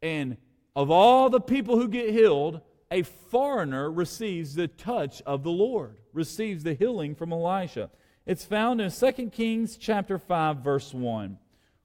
[0.03, 0.37] And
[0.75, 2.61] of all the people who get healed,
[2.91, 7.91] a foreigner receives the touch of the Lord, receives the healing from Elisha.
[8.27, 11.39] It's found in 2 Kings chapter 5 verse 1.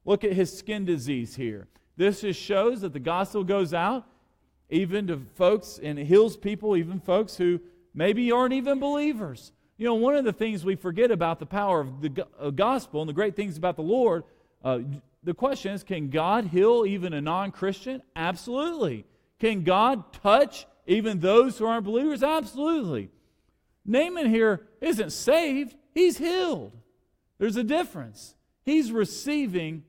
[0.05, 1.67] Look at his skin disease here.
[1.97, 4.05] This just shows that the gospel goes out
[4.69, 7.59] even to folks and heals people, even folks who
[7.93, 9.51] maybe aren't even believers.
[9.77, 13.09] You know, one of the things we forget about the power of the gospel and
[13.09, 14.23] the great things about the Lord,
[14.63, 14.79] uh,
[15.23, 18.01] the question is can God heal even a non Christian?
[18.15, 19.05] Absolutely.
[19.39, 22.23] Can God touch even those who aren't believers?
[22.23, 23.09] Absolutely.
[23.85, 26.71] Naaman here isn't saved, he's healed.
[27.39, 28.35] There's a difference.
[28.63, 29.83] He's receiving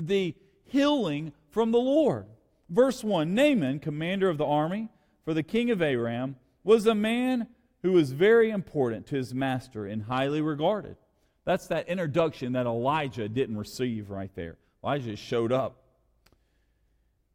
[0.00, 0.34] the
[0.64, 2.26] healing from the Lord.
[2.68, 4.88] Verse 1 Naaman, commander of the army
[5.24, 7.48] for the king of Aram, was a man
[7.82, 10.96] who was very important to his master and highly regarded.
[11.44, 14.56] That's that introduction that Elijah didn't receive right there.
[14.84, 15.82] Elijah showed up.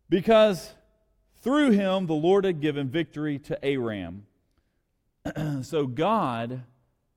[0.10, 0.74] Because
[1.42, 4.26] through him the Lord had given victory to Aram.
[5.64, 6.64] so God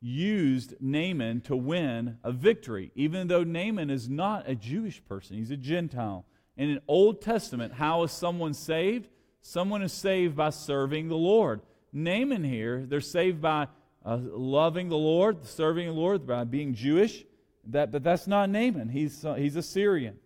[0.01, 5.51] used Naaman to win a victory, even though Naaman is not a Jewish person, he's
[5.51, 6.25] a Gentile.
[6.57, 9.09] In an Old Testament, how is someone saved?
[9.43, 11.61] Someone is saved by serving the Lord.
[11.93, 13.69] Naaman here, they're saved by
[14.05, 17.25] uh, loving the Lord, serving the Lord, by being Jewish.
[17.65, 18.89] That, but that's not Naaman.
[18.89, 20.19] He's, uh, he's a Syrian.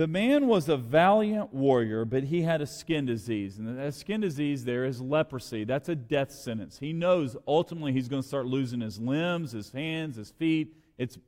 [0.00, 3.58] The man was a valiant warrior, but he had a skin disease.
[3.58, 5.64] And that skin disease there is leprosy.
[5.64, 6.78] That's a death sentence.
[6.78, 10.74] He knows ultimately he's going to start losing his limbs, his hands, his feet.
[10.96, 11.18] It's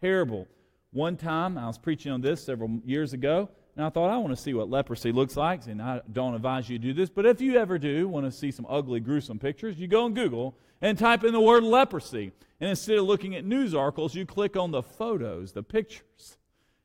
[0.00, 0.48] terrible.
[0.92, 4.34] One time, I was preaching on this several years ago, and I thought, I want
[4.34, 5.66] to see what leprosy looks like.
[5.66, 8.32] And I don't advise you to do this, but if you ever do want to
[8.32, 12.32] see some ugly, gruesome pictures, you go on Google and type in the word leprosy.
[12.60, 16.38] And instead of looking at news articles, you click on the photos, the pictures,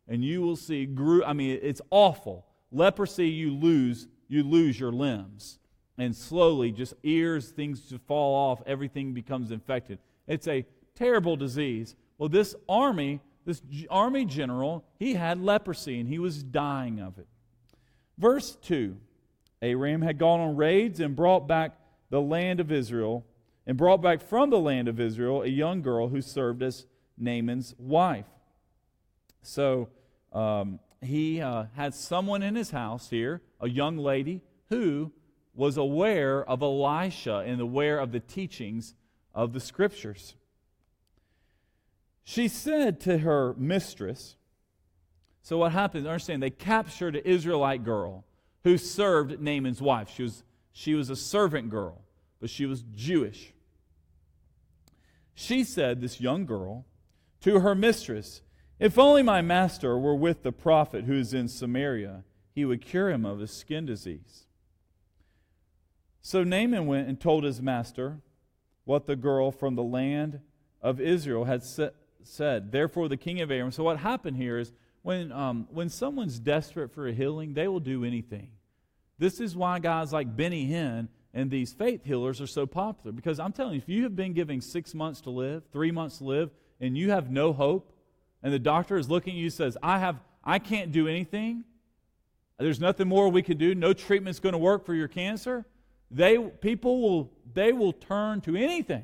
[0.07, 2.45] and you will see, gru- I mean, it's awful.
[2.71, 5.59] Leprosy, you lose, you lose your limbs.
[5.97, 9.99] And slowly, just ears, things to fall off, everything becomes infected.
[10.27, 11.95] It's a terrible disease.
[12.17, 17.27] Well, this army this army general, he had leprosy and he was dying of it.
[18.17, 18.97] Verse 2
[19.61, 21.79] Aram had gone on raids and brought back
[22.09, 23.25] the land of Israel,
[23.65, 26.85] and brought back from the land of Israel a young girl who served as
[27.17, 28.27] Naaman's wife.
[29.41, 29.89] So
[30.33, 35.11] um, he uh, had someone in his house here, a young lady, who
[35.53, 38.93] was aware of Elisha and aware of the teachings
[39.33, 40.35] of the scriptures.
[42.23, 44.35] She said to her mistress,
[45.41, 48.25] so what happened, understand, they captured an Israelite girl
[48.63, 50.09] who served Naaman's wife.
[50.13, 52.01] She was, she was a servant girl,
[52.41, 53.53] but she was Jewish.
[55.33, 56.85] She said, this young girl,
[57.41, 58.41] to her mistress,
[58.79, 62.23] If only my master were with the prophet who is in Samaria,
[62.53, 64.45] he would cure him of his skin disease.
[66.21, 68.19] So Naaman went and told his master
[68.83, 70.39] what the girl from the land
[70.81, 72.71] of Israel had said.
[72.71, 73.71] Therefore, the king of Aram.
[73.71, 74.71] So, what happened here is
[75.01, 78.49] when, um, when someone's desperate for a healing, they will do anything.
[79.17, 83.11] This is why guys like Benny Hinn and these faith healers are so popular.
[83.11, 86.19] Because I'm telling you, if you have been giving six months to live, three months
[86.19, 87.91] to live, and you have no hope,
[88.43, 91.63] and the doctor is looking at you and says, I, have, I can't do anything,
[92.57, 95.65] there's nothing more we can do, no treatment's going to work for your cancer,
[96.09, 99.03] they, people will, they will turn to anything.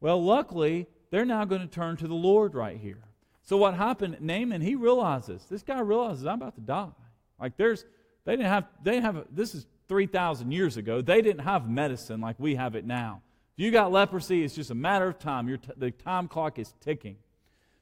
[0.00, 3.02] Well, luckily, they're now going to turn to the Lord right here.
[3.42, 6.90] So what happened, Naaman, he realizes, this guy realizes I'm about to die.
[7.40, 7.86] Like there's,
[8.24, 11.00] they didn't have, they have, this is 3,000 years ago.
[11.00, 13.22] They didn't have medicine like we have it now.
[13.56, 15.48] If you got leprosy, it's just a matter of time.
[15.48, 17.16] Your t- the time clock is ticking.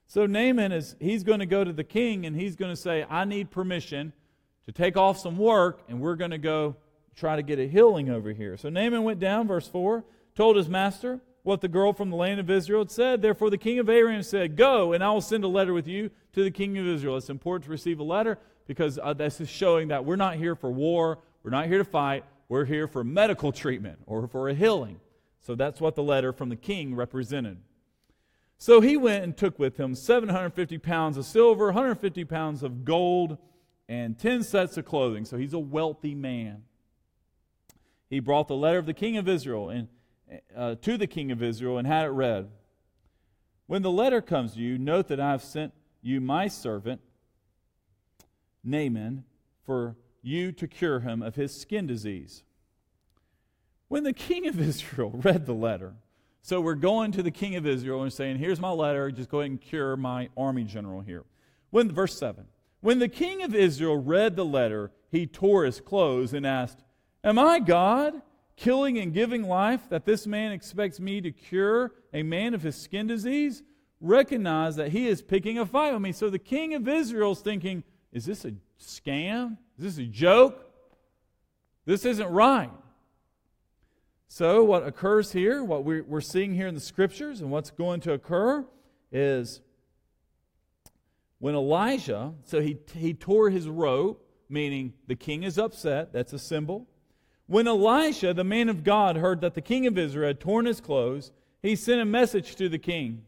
[0.07, 3.05] So Naaman is, he's going to go to the king and he's going to say,
[3.09, 4.13] I need permission
[4.67, 6.77] to take off some work and we're going to go
[7.17, 8.57] try to get a healing over here.
[8.57, 10.05] So Naaman went down, verse 4,
[10.35, 13.23] told his master, what the girl from the land of Israel had said.
[13.23, 16.11] Therefore, the king of Aram said, Go, and I will send a letter with you
[16.33, 17.17] to the king of Israel.
[17.17, 20.57] It's important to receive a letter because uh, this is showing that we're not here
[20.57, 24.55] for war, we're not here to fight, we're here for medical treatment or for a
[24.55, 24.99] healing.
[25.41, 27.59] So that's what the letter from the king represented.
[28.59, 33.39] So he went and took with him 750 pounds of silver, 150 pounds of gold,
[33.89, 35.25] and 10 sets of clothing.
[35.25, 36.63] So he's a wealthy man.
[38.09, 39.89] He brought the letter of the king of Israel, and
[40.57, 42.51] uh, to the king of Israel and had it read
[43.67, 47.01] When the letter comes to you, note that I have sent you my servant,
[48.65, 49.25] Naaman,
[49.65, 52.43] for you to cure him of his skin disease.
[53.89, 55.95] When the king of Israel read the letter,
[56.47, 59.41] so we're going to the king of Israel and saying, Here's my letter, just go
[59.41, 61.25] ahead and cure my army general here.
[61.71, 62.45] When, verse 7
[62.81, 66.85] When the king of Israel read the letter, he tore his clothes and asked,
[67.25, 68.23] Am I God,
[68.55, 72.77] killing and giving life, that this man expects me to cure a man of his
[72.77, 73.65] skin disease?
[74.01, 76.13] Recognize that he is picking a fight with me.
[76.13, 77.83] So the king of Israel is thinking,
[78.13, 79.59] Is this a scam?
[79.81, 80.65] Is this a joke?
[81.87, 82.71] This isn't right.
[84.29, 88.13] So, what occurs here, what we're, seeing here in the scriptures, and what's going to
[88.13, 88.67] occur
[89.13, 89.61] is
[91.39, 94.19] when Elijah, so he, he tore his robe,
[94.49, 96.87] meaning the king is upset, that's a symbol.
[97.47, 100.81] When Elisha, the man of God, heard that the king of Israel had torn his
[100.81, 101.31] clothes,
[101.63, 103.23] he sent a message to the king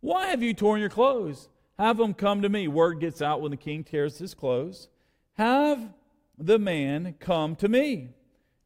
[0.00, 1.48] Why have you torn your clothes?
[1.78, 2.68] Have them come to me.
[2.68, 4.88] Word gets out when the king tears his clothes.
[5.34, 5.92] Have
[6.38, 8.10] the man come to me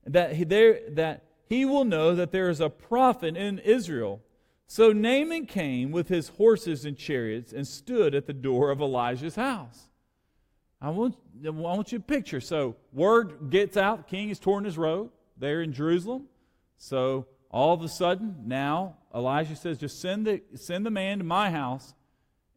[0.09, 4.23] that he, there, that he will know that there is a prophet in Israel.
[4.67, 9.37] So Naaman came with his horses and chariots and stood at the door of Elijah's
[9.37, 9.89] house.
[10.81, 12.41] I want, I want you to picture.
[12.41, 16.27] So word gets out, the king is torn his robe there in Jerusalem.
[16.77, 21.25] So all of a sudden, now Elijah says, just send the, send the man to
[21.25, 21.95] my house,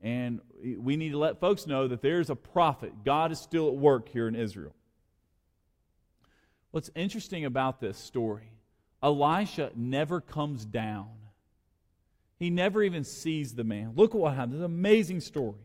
[0.02, 0.42] and
[0.78, 2.92] we need to let folks know that there's a prophet.
[3.06, 4.76] God is still at work here in Israel.
[6.72, 8.50] What's interesting about this story,
[9.04, 11.10] Elisha never comes down.
[12.40, 13.94] He never even sees the man.
[13.96, 14.56] Look at what happens.
[14.56, 15.60] It's an amazing story.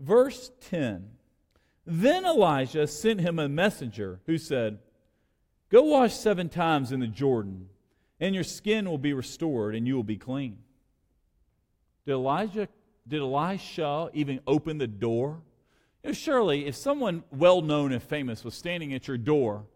[0.00, 1.08] Verse 10
[1.86, 4.78] Then Elijah sent him a messenger who said,
[5.70, 7.68] Go wash seven times in the Jordan,
[8.20, 10.58] and your skin will be restored, and you will be clean.
[12.04, 12.68] Did Elijah,
[13.06, 15.40] did Elisha even open the door?
[16.06, 19.66] You know, surely, if someone well known and famous was standing at your door,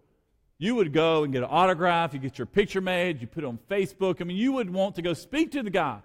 [0.58, 3.48] you would go and get an autograph, you get your picture made, you put it
[3.48, 4.20] on Facebook.
[4.20, 5.98] I mean, you would want to go speak to the guy.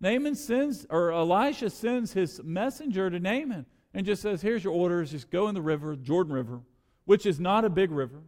[0.00, 5.12] Naaman sends, or Elisha sends his messenger to Naaman and just says, Here's your orders.
[5.12, 6.58] Just go in the river, Jordan River,
[7.04, 8.18] which is not a big river,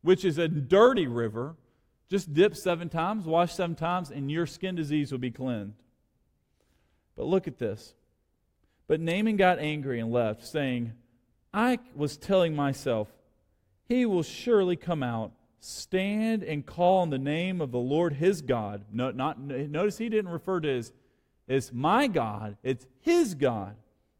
[0.00, 1.56] which is a dirty river.
[2.08, 5.76] Just dip seven times, wash seven times, and your skin disease will be cleansed.
[7.16, 7.92] But look at this.
[8.88, 10.92] But Naaman got angry and left, saying,
[11.52, 13.08] I was telling myself,
[13.88, 18.42] he will surely come out, stand and call on the name of the Lord his
[18.42, 18.84] God.
[18.92, 20.92] No, not, notice he didn't refer to as,
[21.48, 23.76] as my God, it's his God,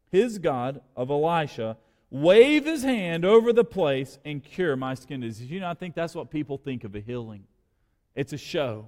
[0.09, 1.77] his God of Elisha.
[2.09, 5.51] Wave his hand over the place and cure my skin disease.
[5.51, 7.43] You know, I think that's what people think of a healing.
[8.15, 8.87] It's a show.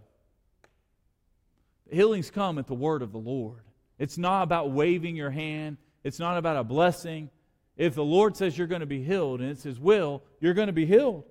[1.92, 3.60] Healings come at the word of the Lord.
[4.00, 7.30] It's not about waving your hand, it's not about a blessing.
[7.78, 10.68] If the Lord says you're going to be healed and it's His will, you're going
[10.68, 11.24] to be healed.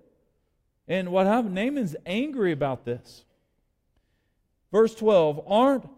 [0.86, 1.54] And what happened?
[1.54, 3.24] Naaman's angry about this.
[4.72, 5.88] Verse 12 Aren't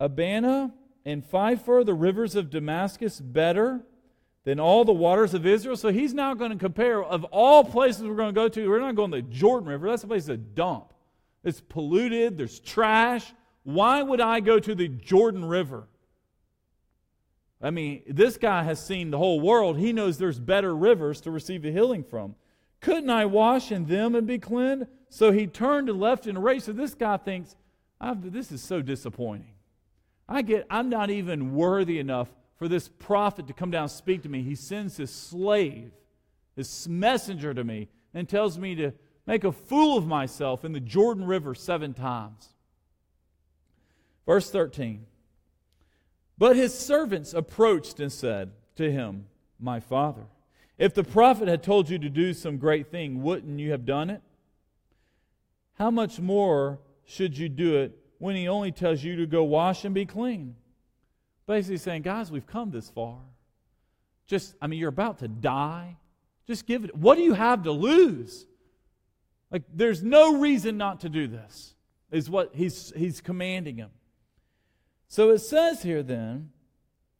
[0.00, 0.74] Abana
[1.04, 3.80] and Pharpar, the rivers of Damascus, better
[4.44, 5.76] than all the waters of Israel?
[5.76, 8.80] So he's now going to compare, of all places we're going to go to, we're
[8.80, 9.88] not going to the Jordan River.
[9.88, 10.92] That's a place a dump.
[11.44, 13.32] It's polluted, there's trash.
[13.68, 15.88] Why would I go to the Jordan River?
[17.60, 19.76] I mean, this guy has seen the whole world.
[19.76, 22.34] He knows there's better rivers to receive the healing from.
[22.80, 24.88] Couldn't I wash in them and be cleansed?
[25.10, 26.64] So he turned and left in a race.
[26.64, 27.56] So this guy thinks,
[28.22, 29.52] this is so disappointing.
[30.26, 34.22] I get, I'm not even worthy enough for this prophet to come down and speak
[34.22, 34.42] to me.
[34.42, 35.90] He sends his slave,
[36.56, 38.92] his messenger to me, and tells me to
[39.26, 42.54] make a fool of myself in the Jordan River seven times.
[44.28, 45.06] Verse 13.
[46.36, 49.24] But his servants approached and said to him,
[49.58, 50.26] My father,
[50.76, 54.10] if the prophet had told you to do some great thing, wouldn't you have done
[54.10, 54.20] it?
[55.78, 59.86] How much more should you do it when he only tells you to go wash
[59.86, 60.56] and be clean?
[61.46, 63.16] Basically saying, guys, we've come this far.
[64.26, 65.96] Just, I mean, you're about to die.
[66.46, 66.94] Just give it.
[66.94, 68.44] What do you have to lose?
[69.50, 71.74] Like, there's no reason not to do this,
[72.10, 73.88] is what he's, he's commanding him.
[75.08, 76.50] So it says here then,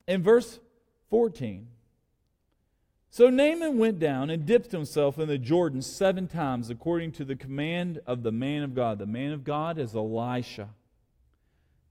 [0.06, 0.60] in verse
[1.10, 1.68] 14,
[3.10, 7.34] so Naaman went down and dipped himself in the Jordan seven times according to the
[7.34, 8.98] command of the man of God.
[8.98, 10.68] The man of God is Elisha.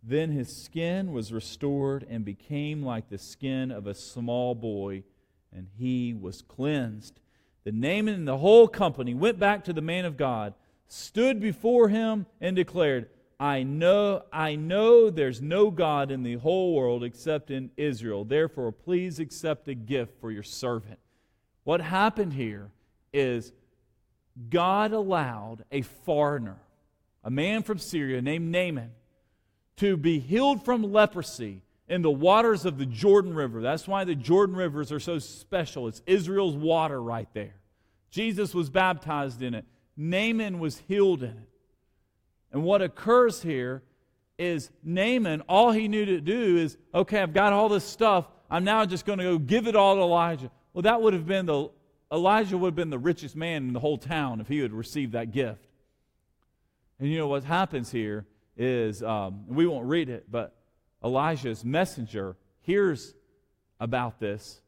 [0.03, 5.03] Then his skin was restored and became like the skin of a small boy,
[5.51, 7.19] and he was cleansed.
[7.63, 10.53] The Naaman and the whole company went back to the man of God,
[10.87, 16.73] stood before him, and declared, I know, I know there's no God in the whole
[16.73, 18.25] world except in Israel.
[18.25, 20.99] Therefore, please accept a gift for your servant.
[21.63, 22.71] What happened here
[23.13, 23.51] is
[24.49, 26.57] God allowed a foreigner,
[27.23, 28.91] a man from Syria named Naaman,
[29.77, 33.61] to be healed from leprosy in the waters of the Jordan River.
[33.61, 35.87] That's why the Jordan rivers are so special.
[35.87, 37.55] It's Israel's water right there.
[38.09, 39.65] Jesus was baptized in it,
[39.95, 41.49] Naaman was healed in it.
[42.57, 43.83] And what occurs here
[44.39, 48.25] is Naaman, all he knew to do is, okay, I've got all this stuff.
[48.49, 50.49] I'm now just going to go give it all to Elijah.
[50.73, 51.69] Well, that would have been the,
[52.11, 55.11] Elijah would have been the richest man in the whole town if he had received
[55.11, 55.67] that gift.
[56.99, 58.25] And you know what happens here
[58.57, 60.55] is, um, we won't read it, but
[61.03, 63.13] Elijah's messenger hears
[63.79, 64.61] about this.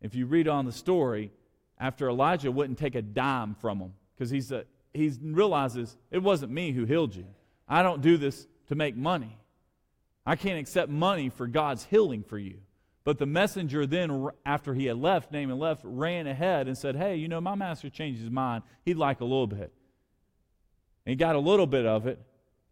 [0.00, 1.30] If you read on the story,
[1.78, 6.52] after Elijah wouldn't take a dime from him because he's a, he realizes it wasn't
[6.52, 7.26] me who healed you.
[7.68, 9.36] I don't do this to make money.
[10.24, 12.58] I can't accept money for God's healing for you.
[13.02, 17.16] But the messenger then, after he had left, Naaman left, ran ahead and said, Hey,
[17.16, 18.62] you know, my master changed his mind.
[18.84, 19.72] He'd like a little bit.
[21.04, 22.18] And he got a little bit of it.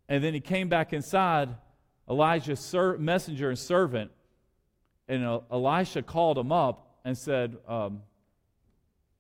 [0.09, 1.51] And then he came back inside,
[2.09, 4.11] Elijah's ser- messenger and servant.
[5.07, 8.01] And uh, Elisha called him up and said, um,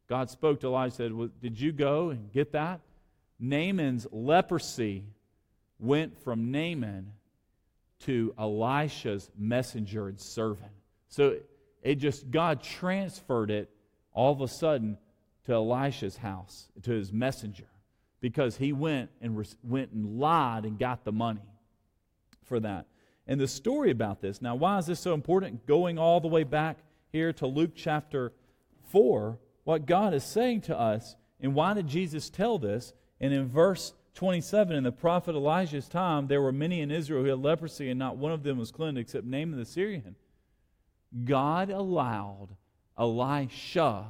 [0.09, 2.81] God spoke to Elijah, said, well, Did you go and get that?
[3.43, 5.05] Naaman's leprosy
[5.81, 7.13] went from Naaman
[8.05, 10.71] to Elisha's messenger and servant.
[11.09, 11.39] So
[11.83, 13.69] it just, God transferred it
[14.13, 14.97] all of a sudden
[15.47, 17.67] to Elisha's house, to his messenger,
[18.21, 21.41] because he went and re- went and lied and got the money
[22.45, 22.87] for that.
[23.27, 25.67] And the story about this, now, why is this so important?
[25.67, 26.79] Going all the way back
[27.11, 28.33] here to Luke chapter
[28.91, 32.93] 4, what God is saying to us, and why did Jesus tell this?
[33.23, 37.31] And in verse 27, in the prophet Elijah's time, there were many in Israel who
[37.31, 40.17] had leprosy, and not one of them was cleansed except Naaman the Syrian.
[41.25, 42.49] God allowed
[42.99, 44.07] Elisha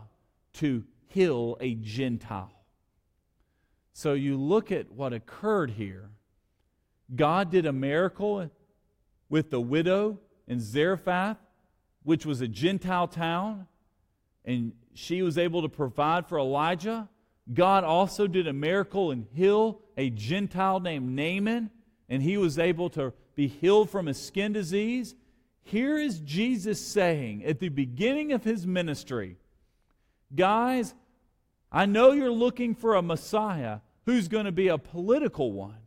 [0.55, 2.65] to heal a Gentile.
[3.93, 6.09] So you look at what occurred here.
[7.15, 8.51] God did a miracle
[9.29, 11.37] with the widow in Zarephath,
[12.03, 13.67] which was a Gentile town,
[14.45, 17.09] and she was able to provide for Elijah.
[17.53, 21.71] God also did a miracle and heal a Gentile named Naaman,
[22.09, 25.15] and he was able to be healed from a skin disease.
[25.63, 29.37] Here is Jesus saying at the beginning of his ministry,
[30.35, 30.95] Guys,
[31.71, 35.79] I know you're looking for a Messiah who's going to be a political one,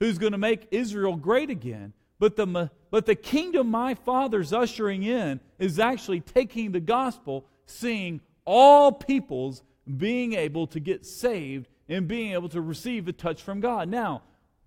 [0.00, 1.92] who's going to make Israel great again.
[2.18, 8.20] But the, but the kingdom my father's ushering in is actually taking the gospel, seeing
[8.44, 9.62] all peoples
[9.96, 13.88] being able to get saved and being able to receive a touch from God.
[13.88, 14.22] Now,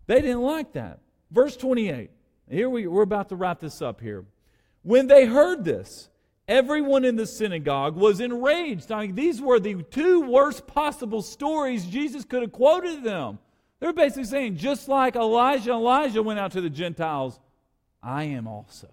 [0.07, 0.99] they didn't like that.
[1.31, 2.11] Verse 28.
[2.49, 4.25] Here we, we're about to wrap this up here.
[4.83, 6.09] When they heard this,
[6.47, 8.91] everyone in the synagogue was enraged.
[8.91, 13.39] I mean, these were the two worst possible stories Jesus could have quoted them.
[13.79, 17.39] They're basically saying, just like Elijah, Elijah went out to the Gentiles,
[18.01, 18.87] I am also.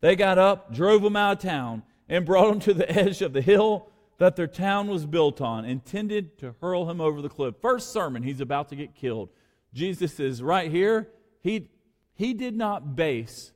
[0.00, 3.32] They got up, drove them out of town, and brought him to the edge of
[3.32, 3.88] the hill
[4.18, 7.54] that their town was built on, intended to hurl him over the cliff.
[7.60, 9.28] First sermon, he's about to get killed.
[9.74, 11.08] Jesus is right here.
[11.42, 11.68] He,
[12.14, 13.52] he did not base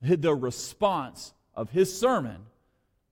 [0.00, 2.46] the response of his sermon,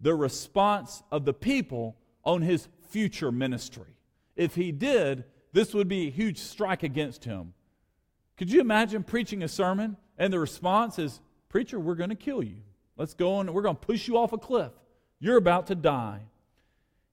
[0.01, 3.97] the response of the people on his future ministry.
[4.35, 7.55] If he did, this would be a huge strike against him.
[8.37, 12.43] Could you imagine preaching a sermon and the response is, Preacher, we're going to kill
[12.43, 12.59] you.
[13.01, 14.73] Let's go on, we're going to push you off a cliff.
[15.21, 16.21] You're about to die.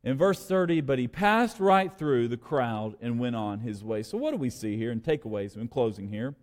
[0.04, 4.04] In verse 30, but he passed right through the crowd and went on his way.
[4.04, 6.36] So, what do we see here in takeaways in closing here?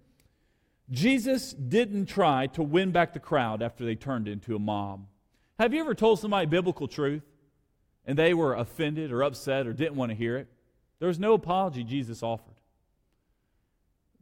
[0.90, 5.07] Jesus didn't try to win back the crowd after they turned into a mob.
[5.59, 7.24] Have you ever told somebody biblical truth
[8.07, 10.49] and they were offended or upset or didn't want to hear it?
[11.01, 12.55] There was no apology Jesus offered.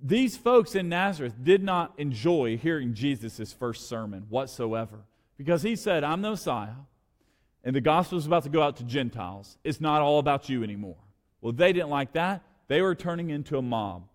[0.02, 5.04] These folks in Nazareth did not enjoy hearing Jesus' first sermon whatsoever
[5.36, 6.74] because he said, I'm the Messiah
[7.64, 9.56] and the gospel is about to go out to Gentiles.
[9.64, 10.96] It's not all about you anymore.
[11.40, 12.42] Well, they didn't like that.
[12.68, 14.08] They were turning into a mob.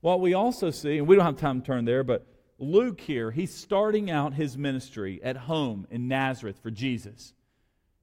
[0.00, 2.26] What we also see, and we don't have time to turn there, but
[2.58, 7.34] Luke here, he's starting out his ministry at home in Nazareth for Jesus.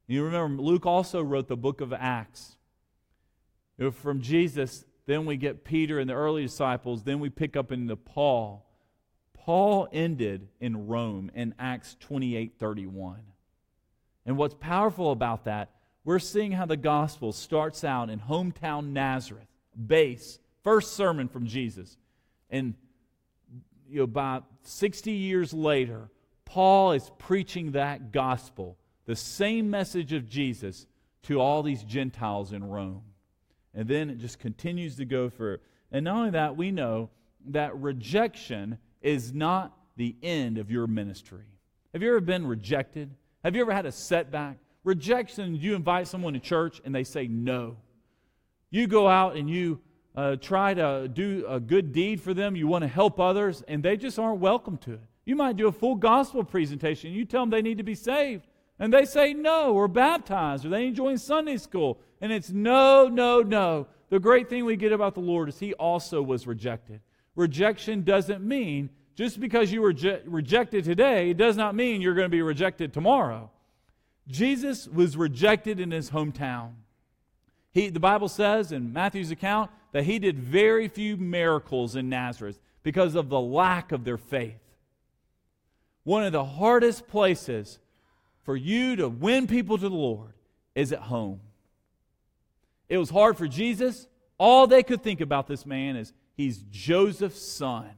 [0.07, 2.57] You remember, Luke also wrote the book of Acts.
[3.93, 7.95] From Jesus, then we get Peter and the early disciples, then we pick up into
[7.95, 8.65] Paul.
[9.49, 13.17] Paul ended in Rome in Acts 28 31.
[14.27, 15.71] And what's powerful about that,
[16.03, 19.47] we're seeing how the gospel starts out in hometown Nazareth,
[19.87, 21.97] base, first sermon from Jesus.
[22.51, 22.75] And
[23.89, 26.11] you know, about 60 years later,
[26.45, 28.77] Paul is preaching that gospel,
[29.07, 30.85] the same message of Jesus,
[31.23, 33.01] to all these Gentiles in Rome.
[33.73, 35.59] And then it just continues to go for.
[35.91, 37.09] And not only that, we know
[37.47, 41.45] that rejection is not the end of your ministry.
[41.93, 43.09] Have you ever been rejected?
[43.43, 44.57] Have you ever had a setback?
[44.83, 47.77] Rejection, you invite someone to church and they say no.
[48.69, 49.79] You go out and you
[50.15, 53.81] uh, try to do a good deed for them, you want to help others, and
[53.81, 55.01] they just aren't welcome to it.
[55.25, 57.13] You might do a full gospel presentation.
[57.13, 58.47] You tell them they need to be saved,
[58.79, 61.99] and they say no, or baptized, or they ain't join Sunday school.
[62.19, 63.87] And it's no, no, no.
[64.09, 66.99] The great thing we get about the Lord is He also was rejected.
[67.39, 72.13] Rejection doesn't mean just because you were je- rejected today, it does not mean you're
[72.13, 73.49] going to be rejected tomorrow.
[74.27, 76.71] Jesus was rejected in his hometown.
[77.71, 82.59] He, the Bible says in Matthew's account that he did very few miracles in Nazareth
[82.83, 84.59] because of the lack of their faith.
[86.03, 87.79] One of the hardest places
[88.43, 90.33] for you to win people to the Lord
[90.75, 91.39] is at home.
[92.89, 94.07] It was hard for Jesus.
[94.37, 97.89] All they could think about this man is he's Joseph's son.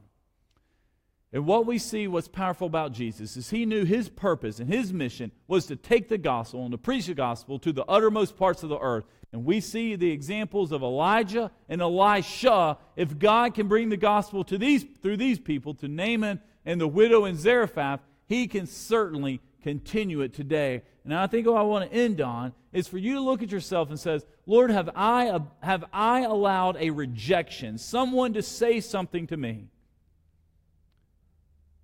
[1.31, 4.91] And what we see what's powerful about Jesus is he knew his purpose and his
[4.91, 8.63] mission was to take the gospel and to preach the gospel to the uttermost parts
[8.63, 9.05] of the earth.
[9.31, 12.79] And we see the examples of Elijah and Elisha.
[12.95, 16.87] If God can bring the gospel to these through these people to Naaman and the
[16.87, 20.83] widow in Zarephath, he can certainly continue it today.
[21.03, 23.51] And I think what I want to end on is for you to look at
[23.51, 28.79] yourself and says, Lord, have I, uh, have I allowed a rejection, someone to say
[28.79, 29.67] something to me?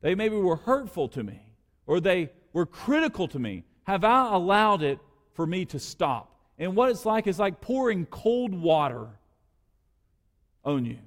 [0.01, 1.41] They maybe were hurtful to me
[1.85, 3.63] or they were critical to me.
[3.83, 4.99] Have I allowed it
[5.33, 6.33] for me to stop?
[6.59, 9.07] And what it's like is like pouring cold water
[10.65, 10.97] on you.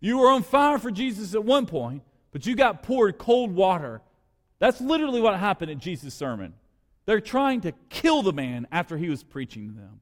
[0.00, 2.02] You were on fire for Jesus at one point,
[2.32, 4.02] but you got poured cold water.
[4.58, 6.54] That's literally what happened at Jesus' sermon.
[7.06, 10.00] They're trying to kill the man after he was preaching to them.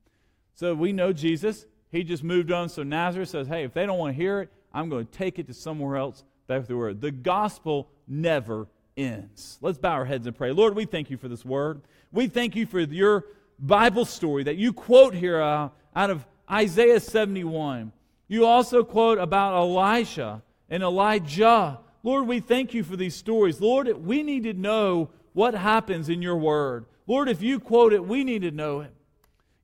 [0.54, 1.66] So we know Jesus.
[1.90, 2.68] He just moved on.
[2.68, 5.38] So Nazareth says, hey, if they don't want to hear it, I'm going to take
[5.38, 6.24] it to somewhere else.
[6.46, 7.00] That's the word.
[7.00, 9.58] The gospel never ends.
[9.60, 10.52] Let's bow our heads and pray.
[10.52, 11.82] Lord, we thank you for this word.
[12.12, 13.24] We thank you for your
[13.58, 17.92] Bible story that you quote here uh, out of Isaiah 71.
[18.28, 21.78] You also quote about Elisha and Elijah.
[22.02, 23.60] Lord, we thank you for these stories.
[23.60, 26.86] Lord, we need to know what happens in your word.
[27.06, 28.92] Lord, if you quote it, we need to know it.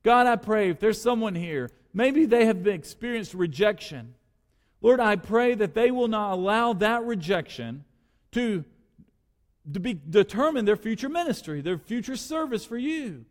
[0.03, 4.15] God, I pray if there's someone here, maybe they have experienced rejection.
[4.81, 7.83] Lord, I pray that they will not allow that rejection
[8.31, 8.63] to,
[9.73, 13.25] to be, determine their future ministry, their future service for you.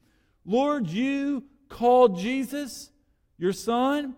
[0.44, 2.90] Lord, you called Jesus,
[3.38, 4.14] your son.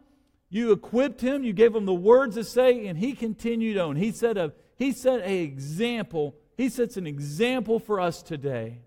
[0.49, 1.45] You equipped him.
[1.45, 3.95] You gave him the words to say, and he continued on.
[3.95, 6.35] He set a he set an example.
[6.57, 8.79] He sets an example for us today.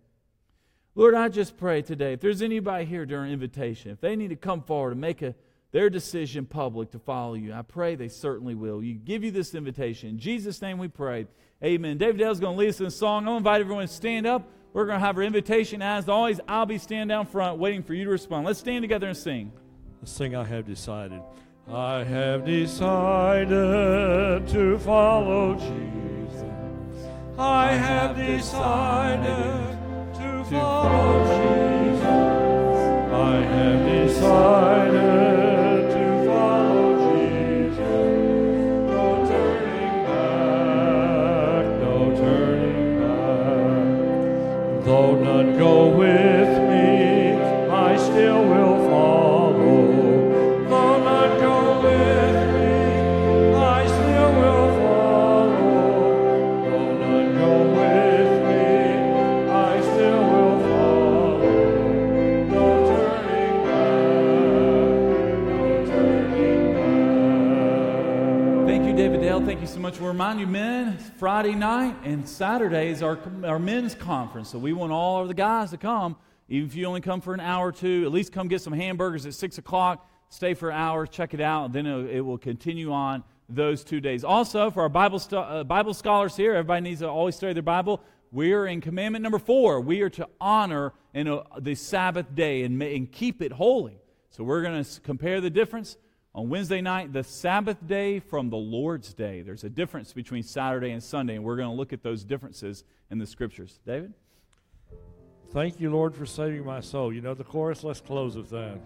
[0.95, 4.35] Lord, I just pray today, if there's anybody here during invitation, if they need to
[4.35, 5.35] come forward and make a,
[5.71, 8.83] their decision public to follow you, I pray they certainly will.
[8.83, 10.09] You give you this invitation.
[10.09, 11.27] In Jesus' name we pray.
[11.63, 11.99] Amen.
[11.99, 13.27] David Dale's going to lead us in a song.
[13.27, 14.49] I'll invite everyone to stand up.
[14.73, 15.83] We're going to have our invitation.
[15.83, 18.47] As always, I'll be standing down front waiting for you to respond.
[18.47, 19.51] Let's stand together and sing.
[20.01, 21.21] Let's sing I Have Decided.
[21.71, 23.47] I have decided
[24.49, 26.43] to follow Jesus.
[27.37, 29.77] I have decided
[30.13, 32.03] to follow Jesus.
[33.13, 34.91] I have decided
[35.89, 37.79] to follow Jesus.
[38.91, 43.87] No turning back, no turning back.
[44.85, 46.32] Though none go with
[69.93, 70.01] Much.
[70.01, 74.49] We'll remind you, men, Friday night and Saturday is our, our men's conference.
[74.49, 76.15] So we want all of the guys to come.
[76.49, 78.73] Even if you only come for an hour or two, at least come get some
[78.73, 80.09] hamburgers at 6 o'clock.
[80.29, 84.01] Stay for an hour, check it out, and then it, will continue on those two
[84.01, 84.23] days.
[84.23, 88.01] Also, for our Bible, uh, Bible scholars here, everybody needs to always study their Bible.
[88.31, 89.79] We're in commandment number four.
[89.79, 93.99] We are to honor in a, the Sabbath day and, and keep it holy.
[94.31, 95.97] So we're going to compare the difference
[96.35, 99.41] on Wednesday night, the Sabbath day from the Lord's day.
[99.41, 102.83] There's a difference between Saturday and Sunday, and we're going to look at those differences
[103.11, 103.79] in the scriptures.
[103.85, 104.13] David?
[105.51, 107.13] Thank you, Lord, for saving my soul.
[107.13, 107.83] You know the chorus?
[107.83, 108.79] Let's close with that.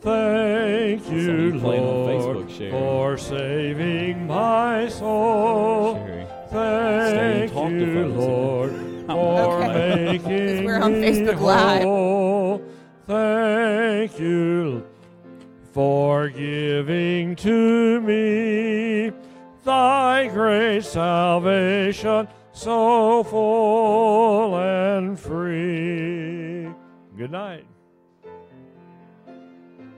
[0.00, 5.96] Thank you, you Lord, Facebook, for saving my soul.
[5.96, 6.26] Sherry.
[6.48, 8.16] Stay and Thank talk to you, folks.
[8.16, 8.70] Lord,
[9.06, 10.18] for Okay.
[10.18, 11.82] making We're on me Facebook Live.
[11.82, 12.62] whole.
[13.06, 14.86] Thank you
[15.72, 19.12] for giving to me
[19.64, 26.68] thy great salvation so full and free.
[27.16, 27.69] Good night.